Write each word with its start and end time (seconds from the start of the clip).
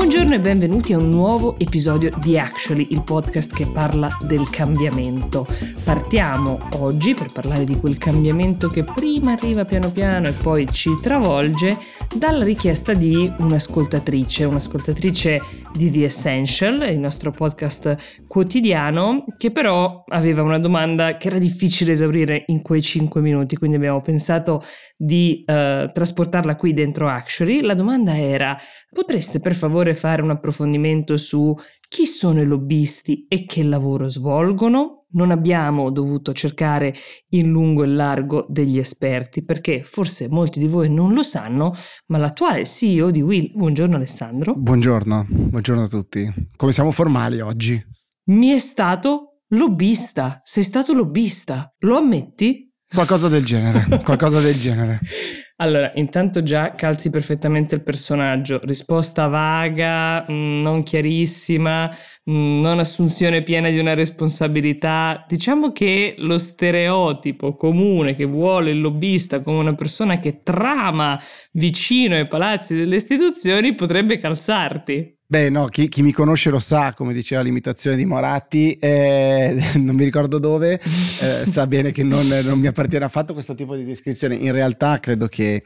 Buongiorno 0.00 0.32
e 0.32 0.40
benvenuti 0.40 0.94
a 0.94 0.98
un 0.98 1.10
nuovo 1.10 1.58
episodio 1.58 2.10
di 2.22 2.38
Actually, 2.38 2.86
il 2.88 3.02
podcast 3.02 3.52
che 3.52 3.66
parla 3.66 4.08
del 4.26 4.48
cambiamento. 4.48 5.46
Partiamo 5.84 6.58
oggi 6.78 7.12
per 7.12 7.30
parlare 7.30 7.64
di 7.64 7.78
quel 7.78 7.98
cambiamento 7.98 8.68
che 8.68 8.82
prima 8.82 9.32
arriva 9.32 9.66
piano 9.66 9.90
piano 9.90 10.28
e 10.28 10.32
poi 10.32 10.66
ci 10.72 10.90
travolge 11.02 11.76
dalla 12.14 12.44
richiesta 12.44 12.94
di 12.94 13.30
un'ascoltatrice, 13.38 14.44
un'ascoltatrice 14.44 15.40
di 15.72 15.90
The 15.90 16.04
Essential, 16.04 16.88
il 16.90 16.98
nostro 16.98 17.30
podcast 17.30 18.24
quotidiano, 18.26 19.24
che 19.36 19.50
però 19.50 20.02
aveva 20.08 20.42
una 20.42 20.58
domanda 20.58 21.18
che 21.18 21.28
era 21.28 21.38
difficile 21.38 21.92
esaurire 21.92 22.44
in 22.46 22.62
quei 22.62 22.82
5 22.82 23.20
minuti, 23.20 23.56
quindi 23.56 23.76
abbiamo 23.76 24.00
pensato 24.00 24.62
di 24.96 25.44
uh, 25.46 25.90
trasportarla 25.92 26.56
qui 26.56 26.74
dentro 26.74 27.08
Actually. 27.08 27.60
La 27.62 27.74
domanda 27.74 28.18
era, 28.18 28.56
potreste 28.92 29.40
per 29.40 29.54
favore 29.54 29.89
fare 29.94 30.22
un 30.22 30.30
approfondimento 30.30 31.16
su 31.16 31.54
chi 31.88 32.04
sono 32.04 32.40
i 32.40 32.46
lobbisti 32.46 33.26
e 33.28 33.44
che 33.44 33.62
lavoro 33.62 34.08
svolgono? 34.08 35.00
non 35.12 35.30
abbiamo 35.30 35.90
dovuto 35.90 36.32
cercare 36.32 36.94
in 37.30 37.50
lungo 37.50 37.82
e 37.82 37.86
largo 37.86 38.46
degli 38.48 38.78
esperti 38.78 39.44
perché 39.44 39.82
forse 39.82 40.28
molti 40.28 40.58
di 40.58 40.66
voi 40.66 40.90
non 40.90 41.14
lo 41.14 41.22
sanno, 41.22 41.74
ma 42.06 42.18
l'attuale 42.18 42.64
CEO 42.64 43.10
di 43.10 43.22
Will, 43.22 43.52
buongiorno 43.54 43.96
Alessandro. 43.96 44.54
Buongiorno, 44.54 45.26
buongiorno 45.28 45.82
a 45.82 45.88
tutti. 45.88 46.32
Come 46.56 46.72
siamo 46.72 46.90
formali 46.90 47.40
oggi? 47.40 47.82
Mi 48.24 48.48
è 48.48 48.58
stato 48.58 49.42
lobbista, 49.48 50.40
sei 50.44 50.62
stato 50.62 50.92
lobbista, 50.92 51.74
lo 51.80 51.96
ammetti? 51.96 52.68
Qualcosa 52.92 53.28
del 53.28 53.44
genere, 53.44 54.00
qualcosa 54.02 54.40
del 54.40 54.58
genere. 54.58 55.00
Allora, 55.62 55.92
intanto 55.96 56.42
già 56.42 56.72
calzi 56.74 57.10
perfettamente 57.10 57.74
il 57.74 57.82
personaggio. 57.82 58.60
Risposta 58.64 59.26
vaga, 59.26 60.24
mm, 60.30 60.62
non 60.62 60.82
chiarissima, 60.82 61.94
mm, 62.30 62.60
non 62.62 62.78
assunzione 62.78 63.42
piena 63.42 63.68
di 63.68 63.78
una 63.78 63.92
responsabilità. 63.92 65.22
Diciamo 65.28 65.70
che 65.70 66.14
lo 66.16 66.38
stereotipo 66.38 67.56
comune 67.56 68.14
che 68.14 68.24
vuole 68.24 68.70
il 68.70 68.80
lobbista 68.80 69.42
come 69.42 69.58
una 69.58 69.74
persona 69.74 70.18
che 70.18 70.42
trama 70.42 71.20
vicino 71.52 72.14
ai 72.14 72.26
palazzi 72.26 72.74
delle 72.74 72.96
istituzioni 72.96 73.74
potrebbe 73.74 74.16
calzarti. 74.16 75.19
Beh, 75.30 75.48
no, 75.48 75.66
chi, 75.66 75.88
chi, 75.88 76.02
mi 76.02 76.10
conosce 76.10 76.50
lo 76.50 76.58
sa, 76.58 76.92
come 76.92 77.12
diceva 77.12 77.40
l'imitazione 77.42 77.96
di 77.96 78.04
Moratti, 78.04 78.72
eh, 78.72 79.56
non 79.78 79.94
mi 79.94 80.02
ricordo 80.02 80.40
dove, 80.40 80.80
eh, 81.20 81.46
sa 81.46 81.68
bene 81.68 81.92
che 81.92 82.02
non, 82.02 82.26
non, 82.26 82.58
mi 82.58 82.66
appartiene 82.66 83.04
affatto 83.04 83.32
questo 83.32 83.54
tipo 83.54 83.76
di 83.76 83.84
descrizione. 83.84 84.34
In 84.34 84.50
realtà 84.50 84.98
credo 84.98 85.28
che 85.28 85.62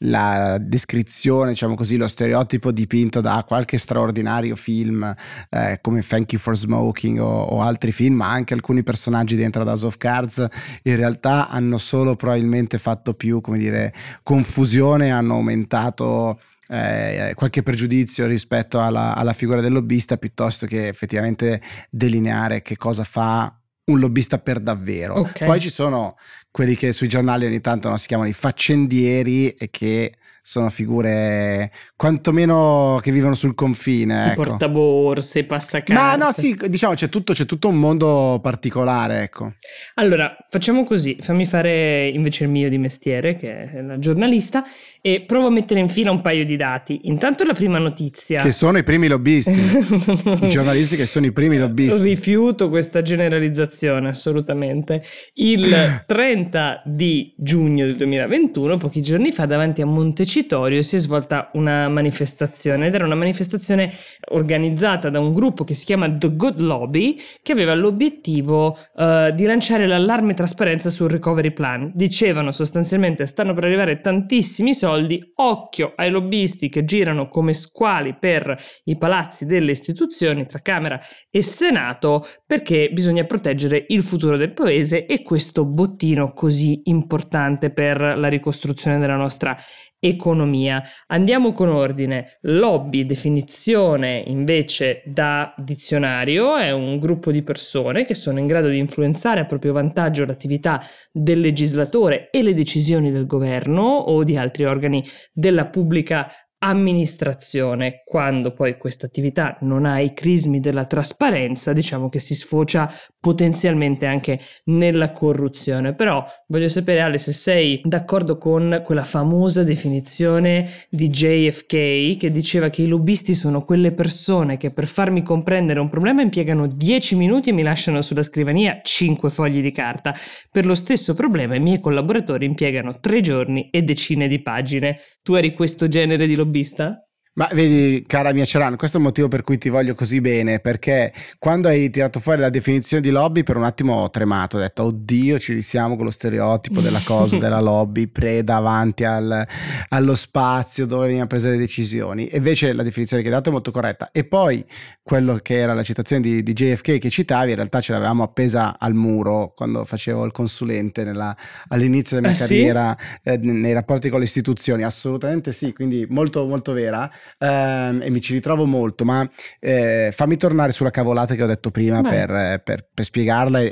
la 0.00 0.58
descrizione, 0.60 1.52
diciamo 1.52 1.74
così, 1.74 1.96
lo 1.96 2.08
stereotipo 2.08 2.70
dipinto 2.70 3.22
da 3.22 3.42
qualche 3.48 3.78
straordinario 3.78 4.54
film 4.54 5.14
eh, 5.48 5.78
come 5.80 6.02
Thank 6.02 6.32
You 6.32 6.42
for 6.42 6.54
Smoking 6.54 7.18
o, 7.18 7.40
o, 7.44 7.62
altri 7.62 7.92
film, 7.92 8.16
ma 8.16 8.30
anche 8.30 8.52
alcuni 8.52 8.82
personaggi 8.82 9.34
dentro 9.34 9.62
ad 9.62 9.68
House 9.68 9.86
of 9.86 9.96
Cards, 9.96 10.46
in 10.82 10.96
realtà 10.96 11.48
hanno 11.48 11.78
solo 11.78 12.16
probabilmente 12.16 12.76
fatto 12.76 13.14
più, 13.14 13.40
come 13.40 13.56
dire, 13.56 13.94
confusione, 14.22 15.10
hanno 15.10 15.36
aumentato 15.36 16.38
eh, 16.68 17.32
qualche 17.34 17.62
pregiudizio 17.62 18.26
rispetto 18.26 18.80
alla, 18.80 19.14
alla 19.14 19.32
figura 19.32 19.60
del 19.60 19.72
lobbista 19.72 20.16
piuttosto 20.16 20.66
che 20.66 20.88
effettivamente 20.88 21.60
delineare 21.90 22.62
che 22.62 22.76
cosa 22.76 23.04
fa 23.04 23.56
un 23.86 23.98
lobbista 24.00 24.38
per 24.38 24.60
davvero. 24.60 25.20
Okay. 25.20 25.46
Poi 25.46 25.60
ci 25.60 25.70
sono 25.70 26.16
quelli 26.56 26.74
che 26.74 26.94
sui 26.94 27.06
giornali 27.06 27.44
ogni 27.44 27.60
tanto 27.60 27.90
no, 27.90 27.98
si 27.98 28.06
chiamano 28.06 28.30
i 28.30 28.32
faccendieri 28.32 29.50
e 29.50 29.68
che 29.70 30.14
sono 30.48 30.70
figure 30.70 31.72
quantomeno 31.96 33.00
che 33.02 33.10
vivono 33.10 33.34
sul 33.34 33.56
confine. 33.56 34.30
Ecco. 34.30 34.42
Portaborse, 34.42 35.42
passacarte. 35.42 35.92
Ma 35.92 36.14
no, 36.14 36.30
sì, 36.30 36.56
diciamo 36.68 36.94
c'è 36.94 37.08
tutto, 37.08 37.32
c'è 37.32 37.46
tutto 37.46 37.66
un 37.66 37.74
mondo 37.80 38.38
particolare, 38.40 39.22
ecco. 39.22 39.54
Allora, 39.94 40.36
facciamo 40.48 40.84
così, 40.84 41.16
fammi 41.20 41.46
fare 41.46 42.06
invece 42.06 42.44
il 42.44 42.50
mio 42.50 42.68
di 42.68 42.78
mestiere, 42.78 43.34
che 43.34 43.64
è 43.72 43.82
la 43.82 43.98
giornalista, 43.98 44.64
e 45.00 45.22
provo 45.22 45.48
a 45.48 45.50
mettere 45.50 45.80
in 45.80 45.88
fila 45.88 46.12
un 46.12 46.20
paio 46.20 46.44
di 46.44 46.54
dati. 46.54 47.00
Intanto 47.04 47.42
la 47.42 47.52
prima 47.52 47.78
notizia. 47.78 48.40
Che 48.40 48.52
sono 48.52 48.78
i 48.78 48.84
primi 48.84 49.08
lobbisti. 49.08 49.50
I 50.44 50.48
giornalisti 50.48 50.94
che 50.94 51.06
sono 51.06 51.26
i 51.26 51.32
primi 51.32 51.58
lobbisti. 51.58 52.00
Rifiuto 52.00 52.68
questa 52.68 53.02
generalizzazione, 53.02 54.10
assolutamente. 54.10 55.02
Il 55.34 56.02
30 56.06 56.45
di 56.84 57.34
giugno 57.36 57.84
del 57.86 57.96
2021, 57.96 58.76
pochi 58.76 59.02
giorni 59.02 59.32
fa, 59.32 59.46
davanti 59.46 59.82
a 59.82 59.86
Montecitorio 59.86 60.82
si 60.82 60.96
è 60.96 60.98
svolta 60.98 61.50
una 61.54 61.88
manifestazione 61.88 62.86
ed 62.86 62.94
era 62.94 63.04
una 63.04 63.14
manifestazione 63.14 63.92
organizzata 64.30 65.10
da 65.10 65.20
un 65.20 65.32
gruppo 65.32 65.64
che 65.64 65.74
si 65.74 65.84
chiama 65.84 66.10
The 66.10 66.36
Good 66.36 66.60
Lobby 66.60 67.18
che 67.42 67.52
aveva 67.52 67.74
l'obiettivo 67.74 68.78
uh, 68.94 69.30
di 69.34 69.44
lanciare 69.44 69.86
l'allarme 69.86 70.34
trasparenza 70.34 70.90
sul 70.90 71.10
recovery 71.10 71.52
plan. 71.52 71.90
Dicevano 71.94 72.52
sostanzialmente 72.52 73.26
stanno 73.26 73.54
per 73.54 73.64
arrivare 73.64 74.00
tantissimi 74.00 74.74
soldi, 74.74 75.32
occhio 75.36 75.92
ai 75.96 76.10
lobbisti 76.10 76.68
che 76.68 76.84
girano 76.84 77.28
come 77.28 77.52
squali 77.52 78.16
per 78.18 78.56
i 78.84 78.96
palazzi 78.96 79.46
delle 79.46 79.72
istituzioni 79.72 80.46
tra 80.46 80.60
Camera 80.60 81.00
e 81.30 81.42
Senato 81.42 82.26
perché 82.46 82.90
bisogna 82.92 83.24
proteggere 83.24 83.84
il 83.88 84.02
futuro 84.02 84.36
del 84.36 84.52
paese 84.52 85.06
e 85.06 85.22
questo 85.22 85.64
bottino 85.64 86.25
così 86.32 86.82
importante 86.84 87.70
per 87.70 88.00
la 88.00 88.28
ricostruzione 88.28 88.98
della 88.98 89.16
nostra 89.16 89.56
economia. 89.98 90.82
Andiamo 91.08 91.52
con 91.52 91.68
ordine. 91.68 92.38
Lobby, 92.42 93.06
definizione 93.06 94.22
invece 94.26 95.02
da 95.06 95.54
dizionario, 95.56 96.56
è 96.56 96.70
un 96.70 96.98
gruppo 96.98 97.30
di 97.30 97.42
persone 97.42 98.04
che 98.04 98.14
sono 98.14 98.38
in 98.38 98.46
grado 98.46 98.68
di 98.68 98.78
influenzare 98.78 99.40
a 99.40 99.46
proprio 99.46 99.72
vantaggio 99.72 100.24
l'attività 100.24 100.82
del 101.10 101.40
legislatore 101.40 102.30
e 102.30 102.42
le 102.42 102.54
decisioni 102.54 103.10
del 103.10 103.26
governo 103.26 103.82
o 103.82 104.22
di 104.22 104.36
altri 104.36 104.64
organi 104.64 105.04
della 105.32 105.66
pubblica 105.66 106.30
amministrazione, 106.66 108.02
quando 108.04 108.52
poi 108.52 108.76
questa 108.76 109.06
attività 109.06 109.56
non 109.60 109.84
ha 109.84 110.00
i 110.00 110.12
crismi 110.12 110.60
della 110.60 110.84
trasparenza, 110.84 111.72
diciamo 111.72 112.08
che 112.08 112.18
si 112.18 112.34
sfocia 112.34 112.92
potenzialmente 113.20 114.06
anche 114.06 114.40
nella 114.64 115.10
corruzione. 115.10 115.94
Però 115.94 116.24
voglio 116.48 116.68
sapere 116.68 117.00
Ale 117.00 117.18
se 117.18 117.32
sei 117.32 117.80
d'accordo 117.84 118.38
con 118.38 118.82
quella 118.84 119.04
famosa 119.04 119.64
definizione 119.64 120.68
di 120.88 121.08
JFK 121.08 122.16
che 122.16 122.30
diceva 122.30 122.68
che 122.68 122.82
i 122.82 122.86
lobbisti 122.86 123.34
sono 123.34 123.64
quelle 123.64 123.92
persone 123.92 124.56
che 124.56 124.70
per 124.70 124.86
farmi 124.86 125.22
comprendere 125.22 125.80
un 125.80 125.88
problema 125.88 126.22
impiegano 126.22 126.66
10 126.66 127.16
minuti 127.16 127.50
e 127.50 127.52
mi 127.52 127.62
lasciano 127.62 128.02
sulla 128.02 128.22
scrivania 128.22 128.80
5 128.82 129.30
fogli 129.30 129.60
di 129.60 129.72
carta. 129.72 130.14
Per 130.50 130.66
lo 130.66 130.74
stesso 130.74 131.14
problema 131.14 131.54
i 131.54 131.60
miei 131.60 131.80
collaboratori 131.80 132.44
impiegano 132.44 133.00
3 133.00 133.20
giorni 133.20 133.70
e 133.70 133.82
decine 133.82 134.28
di 134.28 134.40
pagine. 134.40 135.00
Tu 135.22 135.34
eri 135.34 135.52
questo 135.52 135.88
genere 135.88 136.26
di 136.26 136.34
lobbista? 136.34 136.55
Lobbista? 136.56 137.05
Ma 137.36 137.50
vedi, 137.52 138.02
cara 138.06 138.32
mia 138.32 138.46
Ceran, 138.46 138.76
questo 138.76 138.96
è 138.96 139.00
il 139.00 139.04
motivo 139.06 139.28
per 139.28 139.42
cui 139.42 139.58
ti 139.58 139.68
voglio 139.68 139.94
così 139.94 140.22
bene, 140.22 140.58
perché 140.58 141.12
quando 141.38 141.68
hai 141.68 141.90
tirato 141.90 142.18
fuori 142.18 142.40
la 142.40 142.48
definizione 142.48 143.02
di 143.02 143.10
lobby, 143.10 143.42
per 143.42 143.58
un 143.58 143.64
attimo 143.64 143.96
ho 143.96 144.08
tremato, 144.08 144.56
ho 144.56 144.60
detto, 144.60 144.84
oddio, 144.84 145.38
ci 145.38 145.52
risiamo 145.52 145.96
con 145.96 146.06
lo 146.06 146.10
stereotipo 146.10 146.80
della 146.80 147.02
cosa, 147.04 147.36
della 147.38 147.60
lobby, 147.60 148.06
preda 148.06 148.56
avanti 148.56 149.04
al, 149.04 149.46
allo 149.90 150.14
spazio 150.14 150.86
dove 150.86 151.08
vengono 151.08 151.26
prese 151.26 151.50
le 151.50 151.58
decisioni. 151.58 152.26
E 152.26 152.38
invece 152.38 152.72
la 152.72 152.82
definizione 152.82 153.22
che 153.22 153.28
hai 153.28 153.34
dato 153.34 153.50
è 153.50 153.52
molto 153.52 153.70
corretta. 153.70 154.08
E 154.12 154.24
poi 154.24 154.64
quello 155.02 155.36
che 155.36 155.58
era 155.58 155.74
la 155.74 155.82
citazione 155.82 156.22
di, 156.22 156.42
di 156.42 156.54
JFK 156.54 156.96
che 156.96 157.10
citavi, 157.10 157.50
in 157.50 157.56
realtà 157.56 157.82
ce 157.82 157.92
l'avevamo 157.92 158.22
appesa 158.22 158.78
al 158.78 158.94
muro 158.94 159.52
quando 159.54 159.84
facevo 159.84 160.24
il 160.24 160.32
consulente 160.32 161.04
nella, 161.04 161.36
all'inizio 161.68 162.16
della 162.16 162.28
mia 162.28 162.36
ah, 162.36 162.40
carriera 162.40 162.96
sì? 162.98 163.28
eh, 163.28 163.36
nei 163.36 163.74
rapporti 163.74 164.08
con 164.08 164.20
le 164.20 164.24
istituzioni, 164.24 164.84
assolutamente 164.84 165.52
sì, 165.52 165.74
quindi 165.74 166.06
molto 166.08 166.46
molto 166.46 166.72
vera 166.72 167.08
ehm, 167.38 168.00
e 168.02 168.10
mi 168.10 168.20
ci 168.20 168.32
ritrovo 168.32 168.66
molto, 168.66 169.04
ma 169.04 169.28
eh, 169.60 170.10
fammi 170.14 170.36
tornare 170.36 170.72
sulla 170.72 170.90
cavolata 170.90 171.34
che 171.34 171.42
ho 171.42 171.46
detto 171.46 171.70
prima 171.70 172.02
per, 172.02 172.62
per, 172.62 172.88
per, 172.92 173.04
spiegarla 173.04 173.60
e, 173.60 173.70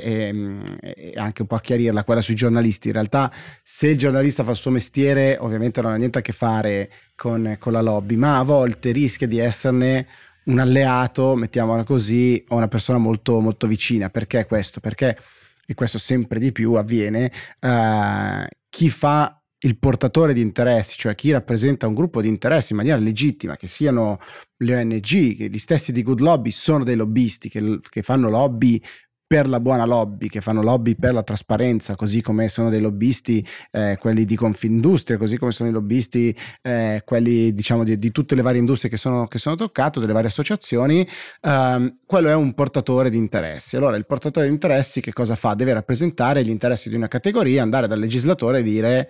e, 0.81 1.13
anche 1.15 1.41
un 1.41 1.47
po' 1.47 1.57
chiarirla, 1.57 2.03
quella 2.03 2.21
sui 2.21 2.35
giornalisti. 2.35 2.87
In 2.87 2.93
realtà 2.93 3.31
se 3.63 3.87
il 3.87 3.97
giornalista 3.97 4.43
fa 4.43 4.51
il 4.51 4.57
suo 4.57 4.71
mestiere 4.71 5.37
ovviamente 5.39 5.81
non 5.81 5.93
ha 5.93 5.95
niente 5.95 6.19
a 6.19 6.21
che 6.21 6.33
fare 6.33 6.89
con, 7.15 7.55
con 7.59 7.73
la 7.73 7.81
lobby, 7.81 8.15
ma 8.15 8.39
a 8.39 8.43
volte 8.43 8.91
rischia 8.91 9.27
di 9.27 9.39
esserne 9.39 10.07
un 10.45 10.59
alleato, 10.59 11.35
mettiamola 11.35 11.83
così, 11.83 12.43
o 12.49 12.55
una 12.55 12.67
persona 12.67 12.97
molto, 12.97 13.39
molto 13.39 13.67
vicina. 13.67 14.09
Perché 14.09 14.45
questo? 14.45 14.79
Perché, 14.79 15.17
e 15.65 15.73
questo 15.73 15.97
sempre 15.97 16.39
di 16.39 16.51
più 16.51 16.73
avviene, 16.73 17.31
uh, 17.61 18.45
chi 18.69 18.89
fa 18.89 19.39
il 19.65 19.77
portatore 19.77 20.33
di 20.33 20.41
interessi, 20.41 20.95
cioè 20.97 21.15
chi 21.15 21.31
rappresenta 21.31 21.87
un 21.87 21.93
gruppo 21.93 22.21
di 22.21 22.27
interessi 22.27 22.71
in 22.71 22.77
maniera 22.77 22.99
legittima, 22.99 23.55
che 23.55 23.67
siano 23.67 24.19
le 24.57 24.75
ONG, 24.75 25.35
che 25.35 25.49
gli 25.49 25.57
stessi 25.57 25.91
di 25.91 26.03
Good 26.03 26.19
Lobby 26.19 26.51
sono 26.51 26.83
dei 26.83 26.95
lobbisti 26.95 27.49
che, 27.49 27.79
che 27.89 28.01
fanno 28.01 28.29
lobby 28.29 28.81
per 29.27 29.49
la 29.49 29.59
buona 29.59 29.85
lobby, 29.85 30.27
che 30.27 30.39
fanno 30.39 30.61
lobby 30.61 30.95
per 30.95 31.11
la 31.11 31.23
trasparenza, 31.23 31.95
così 31.95 32.21
come 32.21 32.47
sono 32.47 32.69
dei 32.69 32.79
lobbisti 32.79 33.45
eh, 33.71 33.97
quelli 33.99 34.23
di 34.23 34.35
Confindustria, 34.35 35.17
così 35.17 35.37
come 35.37 35.51
sono 35.51 35.69
i 35.69 35.71
lobbisti 35.71 36.35
eh, 36.61 37.01
quelli 37.03 37.51
diciamo 37.51 37.83
di, 37.83 37.97
di, 37.97 38.11
tutte 38.11 38.35
le 38.35 38.43
varie 38.43 38.59
industrie 38.59 38.91
che 38.91 38.97
sono, 38.97 39.25
che 39.25 39.39
sono 39.39 39.55
toccate, 39.55 39.99
delle 39.99 40.13
varie 40.13 40.29
associazioni, 40.29 41.05
ehm, 41.41 42.01
quello 42.05 42.29
è 42.29 42.35
un 42.35 42.53
portatore 42.53 43.09
di 43.09 43.17
interessi. 43.17 43.75
Allora 43.75 43.97
il 43.97 44.05
portatore 44.05 44.45
di 44.45 44.53
interessi 44.53 45.01
che 45.01 45.11
cosa 45.11 45.35
fa? 45.35 45.55
Deve 45.55 45.73
rappresentare 45.73 46.43
gli 46.43 46.49
interessi 46.49 46.89
di 46.89 46.95
una 46.95 47.07
categoria, 47.07 47.63
andare 47.63 47.87
dal 47.87 47.99
legislatore 47.99 48.59
e 48.59 48.63
dire 48.63 49.09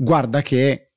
guarda 0.00 0.40
che 0.40 0.92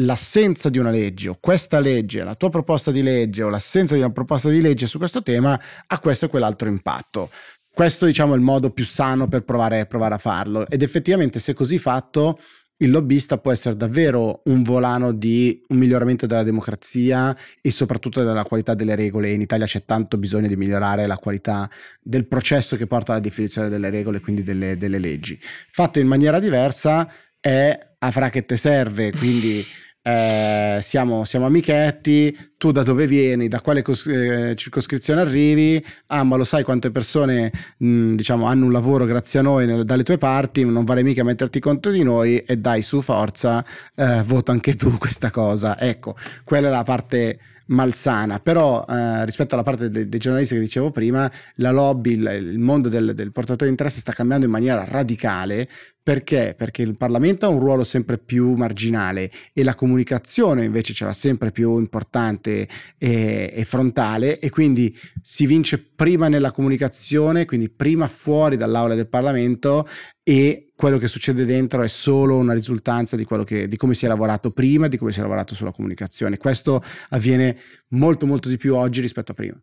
l'assenza 0.00 0.68
di 0.68 0.78
una 0.78 0.90
legge 0.90 1.28
o 1.28 1.38
questa 1.40 1.78
legge, 1.78 2.24
la 2.24 2.34
tua 2.34 2.50
proposta 2.50 2.90
di 2.90 3.02
legge 3.02 3.44
o 3.44 3.48
l'assenza 3.48 3.94
di 3.94 4.00
una 4.00 4.10
proposta 4.10 4.48
di 4.48 4.60
legge 4.60 4.88
su 4.88 4.98
questo 4.98 5.22
tema 5.22 5.58
ha 5.86 5.98
questo 6.00 6.24
e 6.24 6.28
quell'altro 6.28 6.68
impatto. 6.68 7.30
Questo 7.72 8.06
diciamo 8.06 8.34
è 8.34 8.36
il 8.36 8.42
modo 8.42 8.70
più 8.70 8.84
sano 8.84 9.28
per 9.28 9.44
provare, 9.44 9.86
provare 9.86 10.14
a 10.14 10.18
farlo 10.18 10.68
ed 10.68 10.82
effettivamente 10.82 11.38
se 11.38 11.54
così 11.54 11.78
fatto 11.78 12.40
il 12.80 12.90
lobbista 12.90 13.38
può 13.38 13.50
essere 13.50 13.76
davvero 13.76 14.42
un 14.44 14.62
volano 14.62 15.12
di 15.12 15.64
un 15.68 15.78
miglioramento 15.78 16.26
della 16.26 16.44
democrazia 16.44 17.36
e 17.60 17.70
soprattutto 17.70 18.22
della 18.22 18.44
qualità 18.44 18.74
delle 18.74 18.94
regole. 18.94 19.30
In 19.30 19.40
Italia 19.40 19.66
c'è 19.66 19.84
tanto 19.84 20.16
bisogno 20.16 20.46
di 20.46 20.56
migliorare 20.56 21.06
la 21.06 21.18
qualità 21.18 21.68
del 22.00 22.26
processo 22.26 22.76
che 22.76 22.86
porta 22.86 23.12
alla 23.12 23.20
definizione 23.20 23.68
delle 23.68 23.90
regole, 23.90 24.20
quindi 24.20 24.44
delle, 24.44 24.76
delle 24.76 24.98
leggi. 24.98 25.38
Fatto 25.70 25.98
in 25.98 26.06
maniera 26.06 26.38
diversa 26.38 27.08
è 27.40 27.78
a 27.98 28.10
fra 28.10 28.28
che 28.28 28.44
te 28.44 28.56
serve, 28.56 29.12
quindi 29.12 29.64
eh, 30.08 30.78
siamo, 30.80 31.24
siamo, 31.24 31.44
amichetti, 31.46 32.34
tu 32.56 32.70
da 32.72 32.82
dove 32.82 33.06
vieni, 33.06 33.48
da 33.48 33.60
quale 33.60 33.82
cos- 33.82 34.06
eh, 34.06 34.54
circoscrizione 34.56 35.20
arrivi, 35.20 35.84
ah 36.06 36.24
ma 36.24 36.36
lo 36.36 36.44
sai 36.44 36.62
quante 36.62 36.90
persone 36.90 37.52
mh, 37.78 38.14
diciamo, 38.14 38.46
hanno 38.46 38.64
un 38.64 38.72
lavoro 38.72 39.04
grazie 39.04 39.40
a 39.40 39.42
noi 39.42 39.66
nel, 39.66 39.84
dalle 39.84 40.04
tue 40.04 40.16
parti, 40.16 40.64
non 40.64 40.84
vale 40.84 41.02
mica 41.02 41.24
metterti 41.24 41.60
contro 41.60 41.92
di 41.92 42.02
noi 42.02 42.38
e 42.38 42.56
dai 42.56 42.80
su 42.80 43.02
forza, 43.02 43.64
eh, 43.94 44.22
vota 44.24 44.52
anche 44.52 44.74
tu 44.74 44.96
questa 44.96 45.30
cosa. 45.30 45.78
Ecco, 45.78 46.16
quella 46.44 46.68
è 46.68 46.70
la 46.70 46.84
parte 46.84 47.38
malsana, 47.68 48.40
però 48.40 48.84
eh, 48.88 49.24
rispetto 49.24 49.54
alla 49.54 49.62
parte 49.62 49.90
dei, 49.90 50.08
dei 50.08 50.18
giornalisti 50.18 50.54
che 50.54 50.60
dicevo 50.60 50.90
prima, 50.90 51.30
la 51.56 51.70
lobby, 51.70 52.12
il, 52.12 52.50
il 52.52 52.58
mondo 52.58 52.88
del, 52.88 53.14
del 53.14 53.32
portatore 53.32 53.64
di 53.64 53.70
interesse 53.70 54.00
sta 54.00 54.12
cambiando 54.12 54.46
in 54.46 54.52
maniera 54.52 54.84
radicale 54.84 55.68
perché? 56.08 56.54
Perché 56.56 56.80
il 56.80 56.96
Parlamento 56.96 57.44
ha 57.44 57.50
un 57.50 57.58
ruolo 57.58 57.84
sempre 57.84 58.16
più 58.16 58.54
marginale 58.54 59.30
e 59.52 59.62
la 59.62 59.74
comunicazione 59.74 60.64
invece 60.64 60.94
ce 60.94 61.06
sempre 61.12 61.50
più 61.50 61.76
importante 61.76 62.66
e, 62.96 63.52
e, 63.54 63.64
frontale 63.66 64.38
e 64.38 64.48
quindi 64.48 64.96
si 65.20 65.44
vince 65.44 65.76
prima 65.76 66.28
nella 66.28 66.50
comunicazione, 66.50 67.44
quindi 67.44 67.68
prima 67.68 68.08
fuori 68.08 68.56
dall'aula 68.56 68.94
del 68.94 69.06
Parlamento 69.06 69.86
e 70.22 70.67
quello 70.78 70.98
che 70.98 71.08
succede 71.08 71.44
dentro 71.44 71.82
è 71.82 71.88
solo 71.88 72.36
una 72.36 72.52
risultanza 72.52 73.16
di, 73.16 73.26
che, 73.44 73.66
di 73.66 73.76
come 73.76 73.94
si 73.94 74.04
è 74.04 74.08
lavorato 74.08 74.52
prima 74.52 74.86
di 74.86 74.96
come 74.96 75.10
si 75.10 75.18
è 75.18 75.22
lavorato 75.22 75.56
sulla 75.56 75.72
comunicazione. 75.72 76.36
Questo 76.36 76.80
avviene 77.08 77.56
molto 77.88 78.26
molto 78.26 78.48
di 78.48 78.56
più 78.58 78.76
oggi 78.76 79.00
rispetto 79.00 79.32
a 79.32 79.34
prima. 79.34 79.60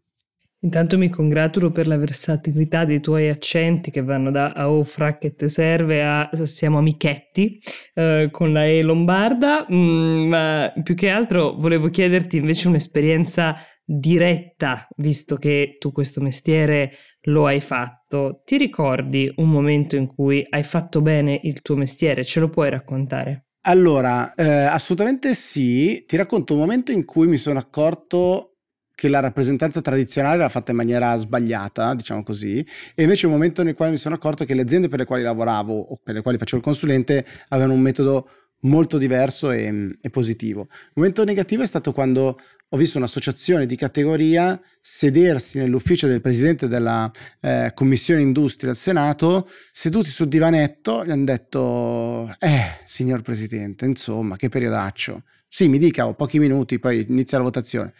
Intanto 0.60 0.98
mi 0.98 1.08
congratulo 1.08 1.72
per 1.72 1.88
la 1.88 1.96
versatilità 1.96 2.84
dei 2.84 3.00
tuoi 3.00 3.30
accenti 3.30 3.92
che 3.92 4.04
vanno 4.04 4.30
da 4.30 4.52
a 4.52 4.70
oh 4.70 4.84
fra 4.84 5.18
che 5.18 5.36
te 5.36 5.48
serve 5.48 6.04
a 6.04 6.30
siamo 6.44 6.80
amichetti 6.80 7.62
eh, 7.94 8.28
con 8.30 8.52
la 8.52 8.66
E 8.66 8.82
lombarda, 8.82 9.66
mm, 9.72 10.28
ma 10.28 10.74
più 10.84 10.96
che 10.96 11.08
altro 11.08 11.54
volevo 11.54 11.88
chiederti 11.88 12.38
invece 12.38 12.68
un'esperienza 12.68 13.56
diretta, 13.86 14.88
visto 14.98 15.38
che 15.38 15.78
tu 15.80 15.92
questo 15.92 16.20
mestiere 16.20 16.92
lo 17.26 17.46
hai 17.46 17.62
fatto. 17.62 18.42
Ti 18.44 18.58
ricordi 18.58 19.32
un 19.38 19.50
momento 19.50 19.96
in 19.96 20.08
cui 20.08 20.46
hai 20.50 20.64
fatto 20.64 21.02
bene 21.02 21.40
il 21.44 21.62
tuo 21.62 21.76
mestiere? 21.76 22.24
Ce 22.24 22.40
lo 22.40 22.50
puoi 22.50 22.70
raccontare? 22.70 23.48
Allora, 23.68 24.34
eh, 24.36 24.44
assolutamente 24.44 25.34
sì. 25.34 26.04
Ti 26.06 26.18
racconto 26.18 26.54
un 26.54 26.60
momento 26.60 26.92
in 26.92 27.06
cui 27.06 27.28
mi 27.28 27.38
sono 27.38 27.60
accorto 27.60 28.52
che 28.96 29.10
la 29.10 29.20
rappresentanza 29.20 29.82
tradizionale 29.82 30.38
era 30.38 30.50
fatta 30.50 30.72
in 30.72 30.78
maniera 30.78 31.18
sbagliata, 31.18 31.94
diciamo 31.96 32.24
così, 32.24 32.66
e 32.96 33.04
invece 33.04 33.26
un 33.26 33.34
momento 33.34 33.62
nel 33.62 33.76
quale 33.76 33.92
mi 33.92 33.98
sono 33.98 34.16
accorto 34.16 34.46
che 34.46 34.54
le 34.54 34.62
aziende 34.62 34.88
per 34.88 35.00
le 35.00 35.06
quali 35.06 35.22
lavoravo 35.22 35.74
o 35.74 36.00
per 36.02 36.16
le 36.16 36.22
quali 36.22 36.38
facevo 36.38 36.58
il 36.58 36.64
consulente 36.64 37.26
avevano 37.50 37.74
un 37.74 37.82
metodo 37.82 38.30
molto 38.66 38.98
diverso 38.98 39.52
e, 39.52 39.98
e, 40.02 40.10
positivo. 40.10 40.68
Il 40.70 40.92
momento 40.96 41.24
negativo 41.24 41.64
è 41.64 41.68
stato 41.68 41.92
quando 41.92 42.40
ho 42.68 42.78
visto 42.78 42.98
un'associazione 42.98 43.66
di 43.66 43.76
categoria 43.76 44.60
sedersi 44.82 45.58
nell'ufficio 45.58 46.08
del 46.08 46.22
presidente 46.22 46.68
della 46.68 47.12
eh, 47.42 47.72
commissione 47.74 48.22
industria 48.22 48.72
del 48.72 48.80
Senato, 48.80 49.50
seduti 49.72 50.10
sul 50.10 50.28
divanetto, 50.28 51.06
gli 51.06 51.12
hanno 51.12 51.26
detto, 51.26 52.36
eh, 52.40 52.80
signor 52.86 53.22
presidente, 53.22 53.86
insomma, 53.86 54.36
che 54.36 54.50
periodaccio. 54.50 55.24
Sì, 55.48 55.68
mi 55.68 55.78
dica, 55.78 56.08
ho 56.08 56.16
pochi 56.16 56.40
minuti, 56.40 56.80
poi 56.80 57.06
inizia 57.08 57.38
la 57.38 57.44
votazione. 57.46 57.94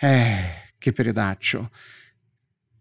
Eh, 0.00 0.36
che 0.76 0.92
periodaccio. 0.92 1.70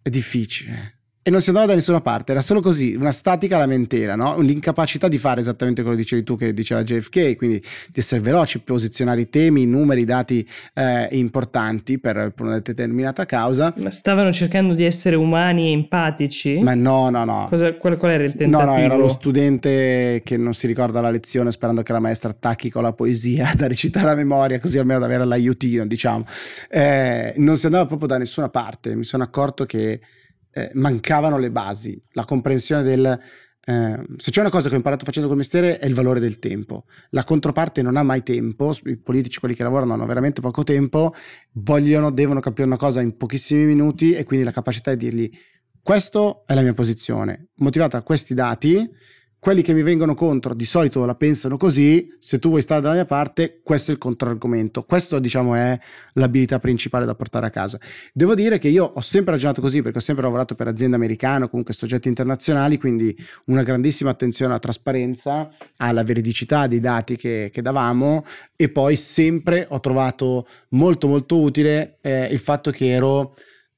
È 0.01 0.09
difficile 0.09 1.03
e 1.25 1.30
non 1.30 1.42
si 1.42 1.50
andava 1.50 1.68
da 1.68 1.74
nessuna 1.74 2.02
parte, 2.02 2.34
era 2.34 2.42
solo 2.42 2.60
così, 2.60 2.96
una 2.96 3.14
statica 3.14 3.58
lamentela, 3.58 4.18
no? 4.18 4.42
l'incapacità 4.42 5.08
di 5.08 5.18
fare 5.18 5.40
esattamente 5.40 5.81
quello 5.81 5.96
che 5.96 6.02
dicevi 6.02 6.24
tu, 6.24 6.36
che 6.36 6.54
diceva 6.54 6.84
JFK, 6.84 7.38
quindi 7.38 7.60
di 7.60 8.00
essere 8.02 8.20
veloci, 8.20 8.60
posizionare 8.60 9.22
i 9.22 9.30
temi, 9.30 9.62
i 9.62 9.66
numeri, 9.66 10.02
i 10.02 10.06
dati 10.06 10.46
eh, 10.74 11.08
importanti 11.12 11.98
per, 11.98 12.34
per, 12.36 12.46
una 12.46 12.60
determinata 12.60 13.25
causa. 13.25 13.74
Ma 13.78 13.90
stavano 13.90 14.34
cercando 14.34 14.74
di 14.74 14.84
essere 14.84 15.16
umani 15.16 15.70
e 15.70 15.72
empatici? 15.72 16.60
Ma 16.60 16.75
no, 16.75 17.10
no, 17.10 17.24
no. 17.24 17.46
Cosa, 17.48 17.74
qual, 17.76 17.96
qual, 17.96 18.12
era 18.12 18.26
il 18.26 18.36
tentativo? 18.36 18.69
No, 18.69 18.78
no, 18.78 18.84
era 18.84 18.98
lo 18.98 19.08
studente 19.08 20.22
che 20.26 20.36
non 20.36 20.54
si 20.54 20.68
ricorda 20.68 21.00
la 21.00 21.10
lezione 21.10 21.54
sperando 21.54 21.84
che 21.84 21.94
la 21.94 22.02
maestra 22.02 22.31
attacchi 22.31 22.69
con 22.69 22.84
la 22.84 22.92
poesia 22.92 23.50
da 23.56 23.68
recitare 23.68 24.10
a 24.10 24.16
memoria, 24.16 24.60
così 24.60 24.78
almeno 24.78 25.00
da 25.00 25.06
avere 25.06 25.24
l'aiutino, 25.24 25.86
diciamo. 25.86 26.26
Eh, 26.69 27.34
non 27.38 27.56
si 27.56 27.66
andava 27.66 27.86
proprio 27.86 28.10
da 28.10 28.18
nessuna 28.18 28.50
parte, 28.50 28.94
mi 28.94 29.06
sono 29.06 29.24
accorto 29.24 29.64
che 29.66 30.02
eh, 30.54 30.72
mancavano 30.74 31.38
le 31.38 31.52
basi, 31.52 32.02
la 32.12 32.26
comprensione 32.26 32.84
del... 32.84 33.20
Eh, 33.66 34.06
se 34.18 34.32
c'è 34.32 34.42
una 34.42 34.50
cosa 34.50 34.68
che 34.68 34.74
ho 34.74 34.78
imparato 34.78 35.06
facendo 35.06 35.28
quel 35.28 35.40
mestiere 35.40 35.80
è 35.80 35.86
il 35.86 35.94
valore 35.94 36.20
del 36.20 36.38
tempo. 36.40 36.86
La 37.12 37.24
controparte 37.24 37.82
non 37.82 37.96
ha 37.96 38.04
mai 38.04 38.22
tempo, 38.24 38.76
i 38.86 38.98
politici, 38.98 39.40
quelli 39.40 39.56
che 39.56 39.64
lavorano, 39.64 39.94
hanno 39.94 40.06
veramente 40.06 40.42
poco 40.42 40.64
tempo, 40.64 41.14
vogliono, 41.54 42.12
devono 42.12 42.40
capire 42.40 42.68
una 42.68 42.78
cosa 42.78 43.02
in 43.02 43.16
pochissimi 43.16 43.66
minuti 43.66 44.14
e 44.14 44.24
quindi 44.24 44.46
la 44.46 44.52
capacità 44.52 44.94
di 44.94 45.10
dirgli 45.10 45.32
questa 45.84 46.44
è 46.46 46.54
la 46.54 46.62
mia 46.62 46.74
posizione, 46.74 47.50
motivata 47.56 47.98
da 47.98 48.04
questi 48.04 48.34
dati, 48.34 48.90
quelli 49.44 49.62
che 49.62 49.74
mi 49.74 49.81
vengono 49.84 50.16
contro 50.16 50.54
di 50.54 50.63
solito 50.63 51.04
la 51.04 51.16
pensano 51.16 51.57
così, 51.57 52.16
se 52.18 52.40
tu 52.40 52.48
vuoi 52.48 52.62
stare 52.62 52.80
dalla 52.80 52.94
mia 52.94 53.04
parte, 53.04 53.59
questo 53.62 53.92
è 53.92 53.94
il 53.94 54.00
controargomento. 54.00 54.83
Questo, 54.83 55.19
diciamo, 55.19 55.54
è 55.54 55.78
l'abilità 56.14 56.59
principale 56.59 57.04
da 57.04 57.14
portare 57.14 57.47
a 57.47 57.50
casa. 57.50 57.78
Devo 58.14 58.35
dire 58.35 58.57
che 58.57 58.69
io 58.69 58.85
ho 58.85 59.02
sempre 59.02 59.33
ragionato 59.33 59.59
così 59.59 59.81
perché 59.81 59.97
ho 59.97 60.02
sempre 60.02 60.23
lavorato 60.23 60.56
per 60.56 60.68
aziende 60.68 60.95
americane 60.95 61.50
comunque 61.50 61.73
soggetti 61.73 62.07
internazionali, 62.07 62.78
quindi 62.78 63.14
una 63.47 63.64
grandissima 63.64 64.12
attenzione 64.12 64.52
alla 64.52 64.62
trasparenza, 64.62 65.50
alla 65.76 66.04
veridicità 66.04 66.66
dei 66.66 66.80
dati 66.80 67.18
che, 67.18 67.50
che 67.52 67.62
davamo 67.62 68.23
e 68.56 68.69
poi 68.69 68.95
sempre 68.95 69.66
ho 69.68 69.81
trovato 69.81 70.47
molto 70.69 71.09
molto 71.09 71.42
utile 71.42 71.97
eh, 72.00 72.28
il 72.31 72.40
fatto 72.40 72.71
che 72.71 72.92
ero 72.92 73.33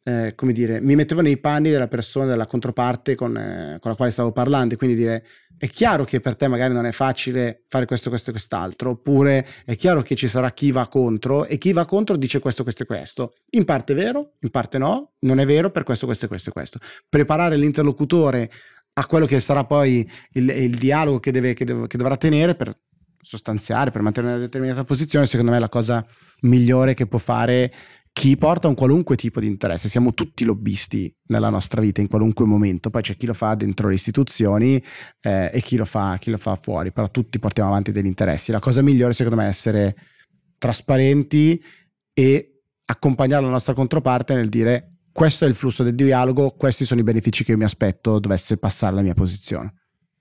eh, 0.07 0.34
come 0.36 0.53
dire, 0.53 0.79
mi 0.81 0.93
mettevo 0.93 1.22
nei 1.22 1.38
panni 1.38 1.72
della 1.72 1.88
persona, 1.88 2.27
della 2.27 2.45
controparte 2.45 3.15
con, 3.15 3.36
eh, 3.36 3.77
con 3.79 3.89
la 3.89 3.98
quale 3.98 4.12
stavo 4.12 4.31
parlando 4.31 4.75
e 4.75 4.77
quindi 4.77 4.95
dire 4.95 5.25
è 5.57 5.69
chiaro 5.69 6.03
che 6.03 6.19
per 6.19 6.35
te 6.35 6.47
magari 6.47 6.74
non 6.74 6.85
è 6.85 6.91
facile 6.91 7.63
fare 7.67 7.85
questo, 7.85 8.09
questo 8.09 8.29
e 8.29 8.33
quest'altro, 8.33 8.91
oppure 8.91 9.45
è 9.65 9.75
chiaro 9.75 10.01
che 10.01 10.15
ci 10.15 10.27
sarà 10.27 10.51
chi 10.51 10.71
va 10.71 10.88
contro 10.88 11.45
e 11.45 11.57
chi 11.57 11.71
va 11.71 11.85
contro 11.85 12.17
dice 12.17 12.39
questo, 12.39 12.63
questo 12.63 12.83
e 12.83 12.85
questo. 12.85 13.33
In 13.51 13.65
parte 13.65 13.93
è 13.93 13.95
vero, 13.95 14.33
in 14.41 14.50
parte 14.50 14.77
no, 14.77 15.13
non 15.19 15.39
è 15.39 15.45
vero 15.45 15.71
per 15.71 15.83
questo, 15.83 16.05
questo 16.05 16.25
e 16.25 16.27
questo 16.27 16.50
e 16.50 16.53
questo. 16.53 16.79
Preparare 17.07 17.57
l'interlocutore 17.57 18.50
a 18.93 19.05
quello 19.07 19.25
che 19.25 19.39
sarà 19.39 19.65
poi 19.65 20.09
il, 20.33 20.50
il 20.50 20.77
dialogo 20.77 21.19
che, 21.19 21.31
deve, 21.31 21.53
che, 21.53 21.65
deve, 21.65 21.88
che 21.88 21.97
dovrà 21.97 22.17
tenere 22.17 22.55
per 22.55 22.77
sostanziare, 23.21 23.91
per 23.91 24.01
mantenere 24.01 24.35
una 24.35 24.43
determinata 24.43 24.83
posizione, 24.83 25.25
secondo 25.25 25.51
me 25.51 25.57
è 25.57 25.62
la 25.62 25.69
cosa 25.69 26.05
migliore 26.41 26.93
che 26.93 27.07
può 27.07 27.17
fare 27.17 27.71
chi 28.17 28.38
porta 28.38 28.69
un 28.69 28.75
qualunque 28.75 29.17
tipo 29.17 29.41
di 29.41 29.48
interesse, 29.48 29.89
siamo 29.89 30.13
tutti 30.13 30.45
lobbisti 30.45 31.13
nella 31.27 31.50
nostra 31.50 31.81
vita 31.81 32.00
in 32.00 32.07
qualunque 32.07 32.45
momento, 32.45 32.89
poi 32.89 33.01
c'è 33.01 33.17
chi 33.17 33.25
lo 33.25 33.34
fa 33.34 33.55
dentro 33.55 33.89
le 33.89 33.95
istituzioni 33.95 34.81
eh, 35.22 35.50
e 35.51 35.62
chi 35.62 35.75
lo, 35.75 35.84
fa, 35.84 36.15
chi 36.17 36.31
lo 36.31 36.38
fa 36.38 36.55
fuori, 36.55 36.93
però 36.93 37.12
tutti 37.12 37.39
portiamo 37.39 37.72
avanti 37.72 37.91
degli 37.91 38.05
interessi. 38.05 38.53
La 38.53 38.60
cosa 38.60 38.81
migliore 38.81 39.12
secondo 39.12 39.38
me 39.38 39.48
è 39.48 39.50
essere 39.50 39.98
trasparenti 40.57 41.62
e 42.13 42.62
accompagnare 42.86 43.43
la 43.43 43.51
nostra 43.51 43.74
controparte 43.74 44.34
nel 44.34 44.48
dire 44.48 45.00
questo 45.12 45.43
è 45.43 45.50
il 45.50 45.55
flusso 45.55 45.84
del 45.84 45.95
dialogo, 45.95 46.51
questi 46.51 46.86
sono 46.86 47.01
i 47.01 47.03
benefici 47.03 47.43
che 47.43 47.51
io 47.51 47.57
mi 47.57 47.65
aspetto 47.65 48.19
dovesse 48.19 48.55
passare 48.55 48.95
la 48.95 49.01
mia 49.01 49.13
posizione. 49.13 49.74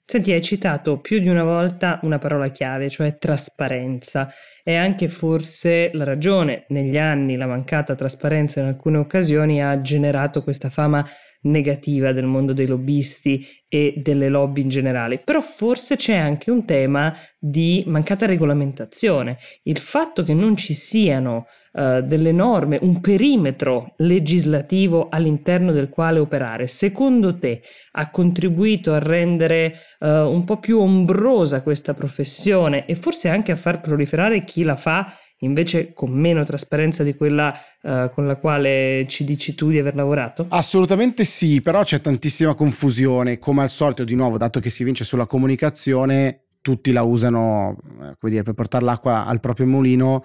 Senti, 0.05 0.33
hai 0.33 0.43
citato 0.43 0.99
più 0.99 1.21
di 1.21 1.29
una 1.29 1.45
volta 1.45 2.01
una 2.03 2.19
parola 2.19 2.49
chiave, 2.49 2.91
cioè 2.91 3.19
trasparenza. 3.19 4.29
E 4.67 4.77
anche 4.77 5.11
forse 5.11 5.91
la 5.93 6.05
ragione, 6.05 6.65
negli 6.69 6.97
anni 6.97 7.37
la 7.37 7.47
mancata 7.47 7.95
trasparenza 7.95 8.61
in 8.61 8.67
alcune 8.67 8.97
occasioni 8.97 9.63
ha 9.63 9.79
generato 9.83 10.43
questa 10.43 10.71
fama 10.71 11.07
negativa 11.45 12.13
del 12.13 12.25
mondo 12.25 12.53
dei 12.53 12.67
lobbisti 12.67 13.47
e 13.69 13.95
delle 13.97 14.29
lobby 14.29 14.63
in 14.63 14.69
generale, 14.69 15.19
però 15.19 15.41
forse 15.41 15.97
c'è 15.97 16.15
anche 16.15 16.51
un 16.51 16.65
tema 16.65 17.13
di 17.39 17.83
mancata 17.87 18.25
regolamentazione. 18.25 19.37
Il 19.65 19.79
fatto 19.79 20.23
che 20.23 20.33
non 20.33 20.57
ci 20.57 20.73
siano 20.73 21.47
uh, 21.73 22.01
delle 22.01 22.31
norme, 22.31 22.79
un 22.81 23.01
perimetro 23.01 23.95
legislativo 23.97 25.09
all'interno 25.11 25.73
del 25.73 25.89
quale 25.89 26.21
operare, 26.21 26.69
secondo 26.69 27.37
te 27.37 27.63
ha 27.93 28.11
contribuito 28.11 28.93
a 28.93 29.01
rendere 29.01 29.75
uh, 29.99 30.07
un 30.07 30.45
po' 30.45 30.59
più 30.59 30.79
ombrosa 30.79 31.63
questa 31.63 31.95
professione 31.95 32.87
e 32.87 32.95
forse 32.95 33.29
anche 33.29 33.51
a 33.51 33.57
far 33.57 33.81
proliferare 33.81 34.45
chi 34.55 34.63
la 34.63 34.77
fa 34.77 35.13
invece 35.39 35.93
con 35.93 36.13
meno 36.13 36.45
trasparenza 36.45 37.03
di 37.03 37.17
quella 37.17 37.53
uh, 37.83 38.09
con 38.11 38.29
la 38.29 38.37
quale 38.37 39.05
ci 39.09 39.25
dici 39.25 39.57
tu 39.57 39.69
di 39.69 39.81
aver 39.81 39.97
lavorato? 39.97 40.47
Assolutamente 40.49 41.25
sì, 41.25 41.61
però 41.61 41.83
c'è 41.83 42.01
tantissima 42.01 42.55
confusione, 42.55 43.41
come 43.41 43.63
al 43.63 43.69
solito 43.69 44.05
di 44.05 44.15
nuovo, 44.15 44.39
dato 44.39 44.61
che 44.61 44.71
si 44.71 44.85
vince 44.85 45.03
sulla 45.03 45.27
comunicazione, 45.27 46.45
tutti 46.61 46.93
la 46.93 47.03
usano 47.03 47.77
eh, 48.01 48.29
dire, 48.29 48.45
per 48.45 48.55
portare 48.55 48.85
l'acqua 48.85 49.27
al 49.27 49.41
proprio 49.41 49.67
mulino 49.67 50.23